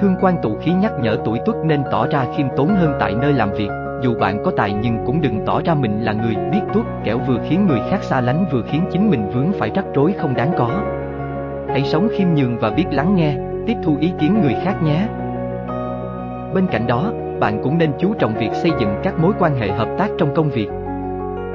Thương 0.00 0.16
quan 0.20 0.36
tụ 0.42 0.56
khí 0.60 0.72
nhắc 0.72 0.92
nhở 1.00 1.16
tuổi 1.24 1.38
tuất 1.46 1.56
nên 1.64 1.82
tỏ 1.90 2.06
ra 2.06 2.24
khiêm 2.36 2.46
tốn 2.56 2.68
hơn 2.68 2.96
tại 3.00 3.14
nơi 3.14 3.32
làm 3.32 3.52
việc 3.52 3.83
dù 4.04 4.14
bạn 4.14 4.42
có 4.44 4.50
tài 4.56 4.72
nhưng 4.72 4.98
cũng 5.06 5.20
đừng 5.20 5.44
tỏ 5.46 5.60
ra 5.64 5.74
mình 5.74 6.04
là 6.04 6.12
người 6.12 6.34
biết 6.52 6.60
tuốt, 6.72 6.84
Kẻo 7.04 7.18
vừa 7.28 7.38
khiến 7.48 7.66
người 7.66 7.80
khác 7.90 8.02
xa 8.02 8.20
lánh 8.20 8.44
vừa 8.52 8.62
khiến 8.62 8.84
chính 8.92 9.10
mình 9.10 9.28
vướng 9.34 9.52
phải 9.52 9.70
rắc 9.74 9.84
rối 9.94 10.12
không 10.12 10.34
đáng 10.34 10.52
có 10.56 10.82
Hãy 11.68 11.82
sống 11.84 12.08
khiêm 12.16 12.28
nhường 12.34 12.58
và 12.58 12.70
biết 12.70 12.84
lắng 12.90 13.14
nghe, 13.14 13.36
tiếp 13.66 13.74
thu 13.82 13.96
ý 14.00 14.12
kiến 14.20 14.42
người 14.42 14.56
khác 14.64 14.82
nhé 14.82 15.08
Bên 16.54 16.66
cạnh 16.66 16.86
đó, 16.86 17.12
bạn 17.40 17.60
cũng 17.62 17.78
nên 17.78 17.92
chú 17.98 18.14
trọng 18.18 18.34
việc 18.34 18.50
xây 18.52 18.70
dựng 18.80 19.00
các 19.02 19.18
mối 19.18 19.32
quan 19.38 19.56
hệ 19.56 19.68
hợp 19.68 19.88
tác 19.98 20.08
trong 20.18 20.34
công 20.34 20.50
việc. 20.50 20.68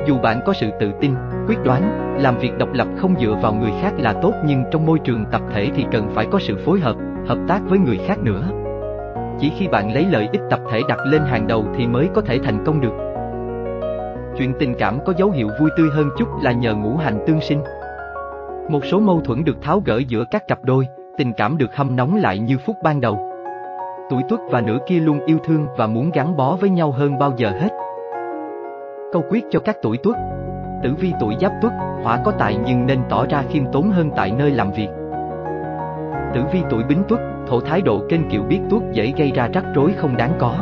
Dù 0.08 0.18
bạn 0.18 0.41
có 0.46 0.53
sự 0.53 0.70
tự 0.79 0.91
tin, 1.01 1.15
quyết 1.48 1.63
đoán, 1.63 2.15
làm 2.20 2.38
việc 2.38 2.58
độc 2.58 2.74
lập 2.74 2.88
không 2.98 3.15
dựa 3.20 3.38
vào 3.41 3.53
người 3.53 3.72
khác 3.82 3.94
là 3.98 4.13
tốt 4.13 4.34
nhưng 4.46 4.63
trong 4.72 4.86
môi 4.86 5.00
trường 5.00 5.25
tập 5.32 5.41
thể 5.53 5.70
thì 5.75 5.86
cần 5.91 6.10
phải 6.15 6.25
có 6.32 6.39
sự 6.39 6.58
phối 6.65 6.79
hợp, 6.79 6.96
hợp 7.27 7.38
tác 7.48 7.60
với 7.70 7.79
người 7.79 8.00
khác 8.08 8.20
nữa. 8.20 8.50
Chỉ 9.39 9.51
khi 9.58 9.67
bạn 9.67 9.93
lấy 9.93 10.05
lợi 10.12 10.29
ích 10.31 10.41
tập 10.50 10.60
thể 10.72 10.81
đặt 10.88 11.00
lên 11.05 11.22
hàng 11.22 11.48
đầu 11.48 11.65
thì 11.77 11.88
mới 11.88 12.10
có 12.13 12.22
thể 12.22 12.39
thành 12.43 12.63
công 12.65 12.81
được. 12.81 12.93
Chuyện 14.38 14.53
tình 14.60 14.75
cảm 14.79 15.00
có 15.05 15.13
dấu 15.17 15.31
hiệu 15.31 15.50
vui 15.60 15.69
tươi 15.77 15.89
hơn 15.93 16.10
chút 16.17 16.27
là 16.41 16.51
nhờ 16.51 16.75
ngũ 16.75 16.98
hành 16.98 17.24
tương 17.27 17.41
sinh. 17.41 17.63
Một 18.69 18.86
số 18.86 19.00
mâu 19.00 19.22
thuẫn 19.22 19.43
được 19.43 19.62
tháo 19.62 19.81
gỡ 19.86 20.01
giữa 20.08 20.24
các 20.31 20.48
cặp 20.48 20.60
đôi, 20.63 20.88
tình 21.17 21.34
cảm 21.34 21.58
được 21.58 21.75
hâm 21.75 21.96
nóng 21.96 22.15
lại 22.15 22.39
như 22.39 22.58
phút 22.58 22.75
ban 22.84 23.01
đầu 23.01 23.29
tuổi 24.10 24.24
tuất 24.29 24.39
và 24.51 24.62
nửa 24.62 24.77
kia 24.88 25.00
luôn 25.00 25.19
yêu 25.25 25.38
thương 25.43 25.67
và 25.77 25.88
muốn 25.88 26.12
gắn 26.13 26.38
bó 26.38 26.58
với 26.62 26.69
nhau 26.69 26.91
hơn 26.91 27.19
bao 27.19 27.34
giờ 27.38 27.50
hết. 27.50 27.69
Câu 29.13 29.24
quyết 29.29 29.46
cho 29.50 29.60
các 29.60 29.77
tuổi 29.81 29.98
tuất 29.98 30.15
Tử 30.84 30.93
vi 31.00 31.13
tuổi 31.19 31.36
giáp 31.41 31.51
tuất, 31.62 31.74
hỏa 32.03 32.19
có 32.25 32.31
tài 32.31 32.58
nhưng 32.65 32.86
nên 32.86 33.00
tỏ 33.10 33.25
ra 33.29 33.43
khiêm 33.50 33.63
tốn 33.72 33.89
hơn 33.89 34.12
tại 34.15 34.31
nơi 34.31 34.52
làm 34.52 34.71
việc. 34.71 34.88
Tử 36.34 36.41
vi 36.54 36.62
tuổi 36.69 36.84
bính 36.84 37.04
tuất, 37.08 37.19
thổ 37.49 37.59
thái 37.59 37.81
độ 37.81 38.01
kênh 38.09 38.29
kiệu 38.29 38.43
biết 38.43 38.59
tuốt 38.69 38.81
dễ 38.91 39.13
gây 39.17 39.31
ra 39.35 39.49
rắc 39.53 39.65
rối 39.75 39.93
không 39.97 40.17
đáng 40.17 40.31
có. 40.39 40.55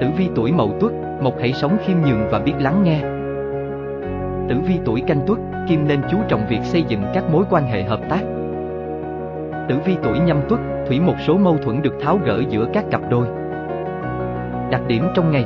Tử 0.00 0.06
vi 0.16 0.28
tuổi 0.34 0.52
mậu 0.52 0.74
tuất, 0.80 0.92
một 1.20 1.40
hãy 1.40 1.52
sống 1.52 1.76
khiêm 1.84 1.96
nhường 2.00 2.28
và 2.30 2.38
biết 2.38 2.54
lắng 2.58 2.82
nghe. 2.82 3.00
Tử 4.48 4.60
vi 4.66 4.78
tuổi 4.84 5.00
canh 5.00 5.20
tuất, 5.26 5.38
kim 5.68 5.88
nên 5.88 6.00
chú 6.10 6.18
trọng 6.28 6.46
việc 6.48 6.60
xây 6.62 6.82
dựng 6.82 7.02
các 7.14 7.24
mối 7.32 7.44
quan 7.50 7.64
hệ 7.64 7.82
hợp 7.82 8.00
tác. 8.10 8.20
Tử 9.68 9.78
vi 9.84 9.96
tuổi 10.02 10.18
nhâm 10.18 10.40
tuất, 10.48 10.60
thủy 10.86 11.00
một 11.00 11.14
số 11.26 11.36
mâu 11.36 11.56
thuẫn 11.56 11.82
được 11.82 11.94
tháo 12.00 12.18
gỡ 12.24 12.42
giữa 12.48 12.66
các 12.72 12.84
cặp 12.90 13.00
đôi. 13.10 13.26
Đặc 14.70 14.80
điểm 14.86 15.04
trong 15.14 15.30
ngày 15.30 15.44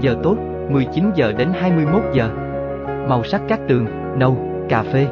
Giờ 0.00 0.16
tốt, 0.22 0.36
19 0.70 1.10
giờ 1.14 1.32
đến 1.32 1.48
21 1.54 2.02
giờ 2.12 2.30
Màu 3.08 3.24
sắc 3.24 3.42
các 3.48 3.60
tường, 3.68 3.86
nâu, 4.18 4.36
cà 4.68 4.82
phê 4.82 5.06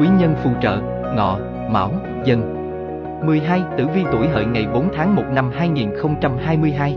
Quý 0.00 0.08
nhân 0.20 0.34
phù 0.42 0.50
trợ, 0.62 0.78
ngọ, 1.16 1.38
mão, 1.70 1.92
dần 2.24 2.59
12. 3.24 3.62
Tử 3.78 3.86
vi 3.94 4.02
tuổi 4.12 4.28
hợi 4.28 4.44
ngày 4.44 4.66
4 4.74 4.88
tháng 4.92 5.16
1 5.16 5.22
năm 5.32 5.50
2022 5.54 6.96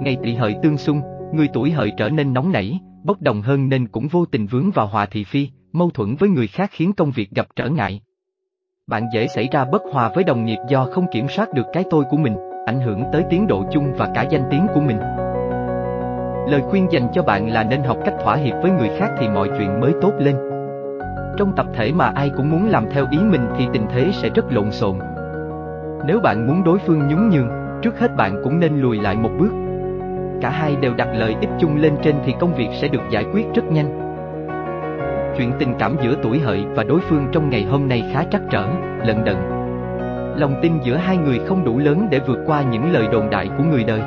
Ngày 0.00 0.16
tỵ 0.22 0.34
hợi 0.34 0.56
tương 0.62 0.76
xung, 0.76 1.00
người 1.32 1.48
tuổi 1.52 1.70
hợi 1.70 1.92
trở 1.96 2.08
nên 2.08 2.32
nóng 2.32 2.52
nảy, 2.52 2.80
bốc 3.04 3.20
đồng 3.22 3.42
hơn 3.42 3.68
nên 3.68 3.88
cũng 3.88 4.08
vô 4.08 4.24
tình 4.24 4.46
vướng 4.46 4.70
vào 4.70 4.86
hòa 4.86 5.06
thị 5.06 5.24
phi, 5.24 5.48
mâu 5.72 5.90
thuẫn 5.90 6.16
với 6.16 6.28
người 6.28 6.46
khác 6.46 6.70
khiến 6.72 6.92
công 6.92 7.10
việc 7.10 7.30
gặp 7.30 7.46
trở 7.56 7.68
ngại 7.68 8.00
bạn 8.90 9.08
dễ 9.12 9.26
xảy 9.26 9.48
ra 9.52 9.64
bất 9.64 9.82
hòa 9.92 10.10
với 10.14 10.24
đồng 10.24 10.44
nghiệp 10.44 10.58
do 10.68 10.84
không 10.84 11.06
kiểm 11.12 11.28
soát 11.28 11.52
được 11.52 11.66
cái 11.72 11.84
tôi 11.90 12.04
của 12.10 12.16
mình, 12.16 12.36
ảnh 12.66 12.80
hưởng 12.80 13.04
tới 13.12 13.24
tiến 13.30 13.46
độ 13.46 13.64
chung 13.72 13.92
và 13.96 14.10
cả 14.14 14.26
danh 14.30 14.42
tiếng 14.50 14.66
của 14.74 14.80
mình. 14.80 14.98
Lời 16.48 16.62
khuyên 16.70 16.86
dành 16.90 17.08
cho 17.12 17.22
bạn 17.22 17.50
là 17.50 17.64
nên 17.64 17.82
học 17.82 17.98
cách 18.04 18.14
thỏa 18.24 18.36
hiệp 18.36 18.54
với 18.62 18.70
người 18.70 18.90
khác 18.98 19.10
thì 19.18 19.28
mọi 19.28 19.48
chuyện 19.58 19.80
mới 19.80 19.92
tốt 20.00 20.12
lên. 20.18 20.49
Trong 21.36 21.52
tập 21.56 21.66
thể 21.74 21.92
mà 21.92 22.12
ai 22.14 22.30
cũng 22.36 22.50
muốn 22.50 22.68
làm 22.68 22.84
theo 22.90 23.06
ý 23.10 23.18
mình 23.18 23.46
thì 23.58 23.68
tình 23.72 23.86
thế 23.90 24.10
sẽ 24.12 24.28
rất 24.28 24.44
lộn 24.52 24.70
xộn. 24.70 24.98
Nếu 26.06 26.20
bạn 26.20 26.46
muốn 26.46 26.64
đối 26.64 26.78
phương 26.78 27.08
nhún 27.08 27.28
nhường, 27.28 27.48
trước 27.82 27.98
hết 27.98 28.16
bạn 28.16 28.40
cũng 28.44 28.60
nên 28.60 28.80
lùi 28.80 29.00
lại 29.00 29.16
một 29.16 29.30
bước. 29.38 29.50
Cả 30.40 30.50
hai 30.50 30.76
đều 30.76 30.94
đặt 30.94 31.08
lợi 31.14 31.36
ích 31.40 31.50
chung 31.60 31.76
lên 31.76 31.92
trên 32.02 32.14
thì 32.24 32.34
công 32.40 32.54
việc 32.54 32.68
sẽ 32.80 32.88
được 32.88 33.02
giải 33.10 33.24
quyết 33.32 33.46
rất 33.54 33.64
nhanh 33.64 34.10
chuyện 35.40 35.52
tình 35.58 35.74
cảm 35.78 35.96
giữa 36.02 36.14
tuổi 36.22 36.38
hợi 36.38 36.64
và 36.74 36.84
đối 36.84 37.00
phương 37.00 37.26
trong 37.32 37.50
ngày 37.50 37.64
hôm 37.64 37.88
nay 37.88 38.04
khá 38.12 38.24
trắc 38.30 38.42
trở, 38.50 38.64
lận 39.04 39.24
đận. 39.24 39.36
Lòng 40.36 40.54
tin 40.62 40.72
giữa 40.82 40.96
hai 40.96 41.16
người 41.16 41.40
không 41.46 41.64
đủ 41.64 41.78
lớn 41.78 42.08
để 42.10 42.20
vượt 42.26 42.38
qua 42.46 42.62
những 42.62 42.92
lời 42.92 43.08
đồn 43.12 43.30
đại 43.30 43.48
của 43.58 43.64
người 43.64 43.84
đời. 43.84 44.00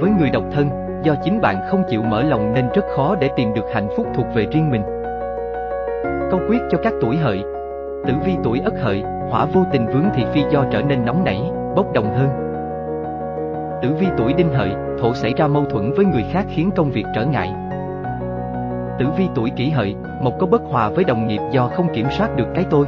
Với 0.00 0.10
người 0.10 0.30
độc 0.30 0.44
thân, 0.52 0.68
do 1.02 1.14
chính 1.24 1.40
bạn 1.40 1.56
không 1.70 1.82
chịu 1.90 2.02
mở 2.02 2.22
lòng 2.22 2.54
nên 2.54 2.68
rất 2.74 2.84
khó 2.96 3.16
để 3.20 3.30
tìm 3.36 3.54
được 3.54 3.64
hạnh 3.74 3.88
phúc 3.96 4.06
thuộc 4.14 4.26
về 4.34 4.46
riêng 4.52 4.70
mình. 4.70 4.82
Câu 6.34 6.42
quyết 6.48 6.62
cho 6.70 6.78
các 6.82 6.92
tuổi 7.00 7.16
hợi 7.16 7.42
Tử 8.06 8.14
vi 8.24 8.36
tuổi 8.44 8.60
ất 8.64 8.74
hợi, 8.82 9.02
hỏa 9.30 9.44
vô 9.44 9.64
tình 9.72 9.86
vướng 9.86 10.04
thị 10.14 10.24
phi 10.32 10.42
do 10.50 10.64
trở 10.72 10.82
nên 10.82 11.04
nóng 11.04 11.24
nảy, 11.24 11.40
bốc 11.76 11.92
đồng 11.92 12.14
hơn. 12.14 12.28
Tử 13.82 13.88
vi 14.00 14.06
tuổi 14.18 14.32
đinh 14.32 14.52
hợi, 14.52 14.70
thổ 15.00 15.14
xảy 15.14 15.34
ra 15.36 15.46
mâu 15.46 15.64
thuẫn 15.64 15.92
với 15.92 16.04
người 16.04 16.24
khác 16.32 16.46
khiến 16.48 16.70
công 16.76 16.90
việc 16.90 17.04
trở 17.14 17.24
ngại, 17.24 17.54
Tử 18.98 19.06
vi 19.18 19.28
tuổi 19.34 19.50
kỷ 19.56 19.70
hợi, 19.70 19.94
một 20.22 20.38
có 20.38 20.46
bất 20.46 20.62
hòa 20.62 20.88
với 20.88 21.04
đồng 21.04 21.26
nghiệp 21.26 21.40
do 21.50 21.68
không 21.68 21.94
kiểm 21.94 22.06
soát 22.10 22.36
được 22.36 22.46
cái 22.54 22.64
tôi. 22.70 22.86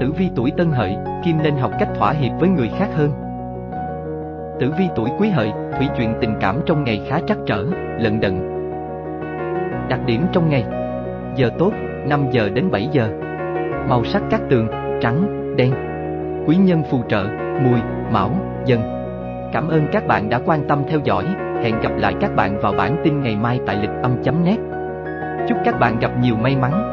Tử 0.00 0.12
vi 0.16 0.30
tuổi 0.36 0.52
tân 0.56 0.70
hợi, 0.70 0.96
kim 1.24 1.42
nên 1.42 1.56
học 1.56 1.70
cách 1.78 1.88
thỏa 1.98 2.12
hiệp 2.12 2.32
với 2.40 2.48
người 2.48 2.70
khác 2.78 2.88
hơn. 2.94 3.10
Tử 4.60 4.72
vi 4.78 4.88
tuổi 4.96 5.10
quý 5.18 5.28
hợi, 5.28 5.52
thủy 5.78 5.88
chuyện 5.96 6.14
tình 6.20 6.34
cảm 6.40 6.60
trong 6.66 6.84
ngày 6.84 7.00
khá 7.08 7.20
trắc 7.28 7.38
trở, 7.46 7.64
lận 7.98 8.20
đận. 8.20 8.48
Đặc 9.88 10.00
điểm 10.06 10.26
trong 10.32 10.50
ngày 10.50 10.64
Giờ 11.36 11.50
tốt, 11.58 11.72
5 12.08 12.26
giờ 12.30 12.48
đến 12.54 12.70
7 12.70 12.88
giờ 12.92 13.08
Màu 13.88 14.04
sắc 14.04 14.22
các 14.30 14.40
tường, 14.50 14.68
trắng, 15.00 15.26
đen 15.56 15.72
Quý 16.46 16.56
nhân 16.56 16.82
phù 16.90 17.02
trợ, 17.08 17.26
mùi, 17.62 17.80
mão, 18.12 18.30
dần 18.66 18.80
Cảm 19.52 19.68
ơn 19.68 19.86
các 19.92 20.06
bạn 20.06 20.28
đã 20.28 20.40
quan 20.46 20.64
tâm 20.68 20.82
theo 20.88 21.00
dõi 21.04 21.24
Hẹn 21.62 21.80
gặp 21.80 21.92
lại 21.96 22.14
các 22.20 22.36
bạn 22.36 22.58
vào 22.60 22.72
bản 22.72 22.96
tin 23.04 23.22
ngày 23.22 23.36
mai 23.36 23.60
tại 23.66 23.76
lịch 23.76 23.90
âm.net. 24.02 24.58
Chúc 25.48 25.58
các 25.64 25.80
bạn 25.80 25.98
gặp 25.98 26.10
nhiều 26.20 26.36
may 26.36 26.56
mắn. 26.56 26.91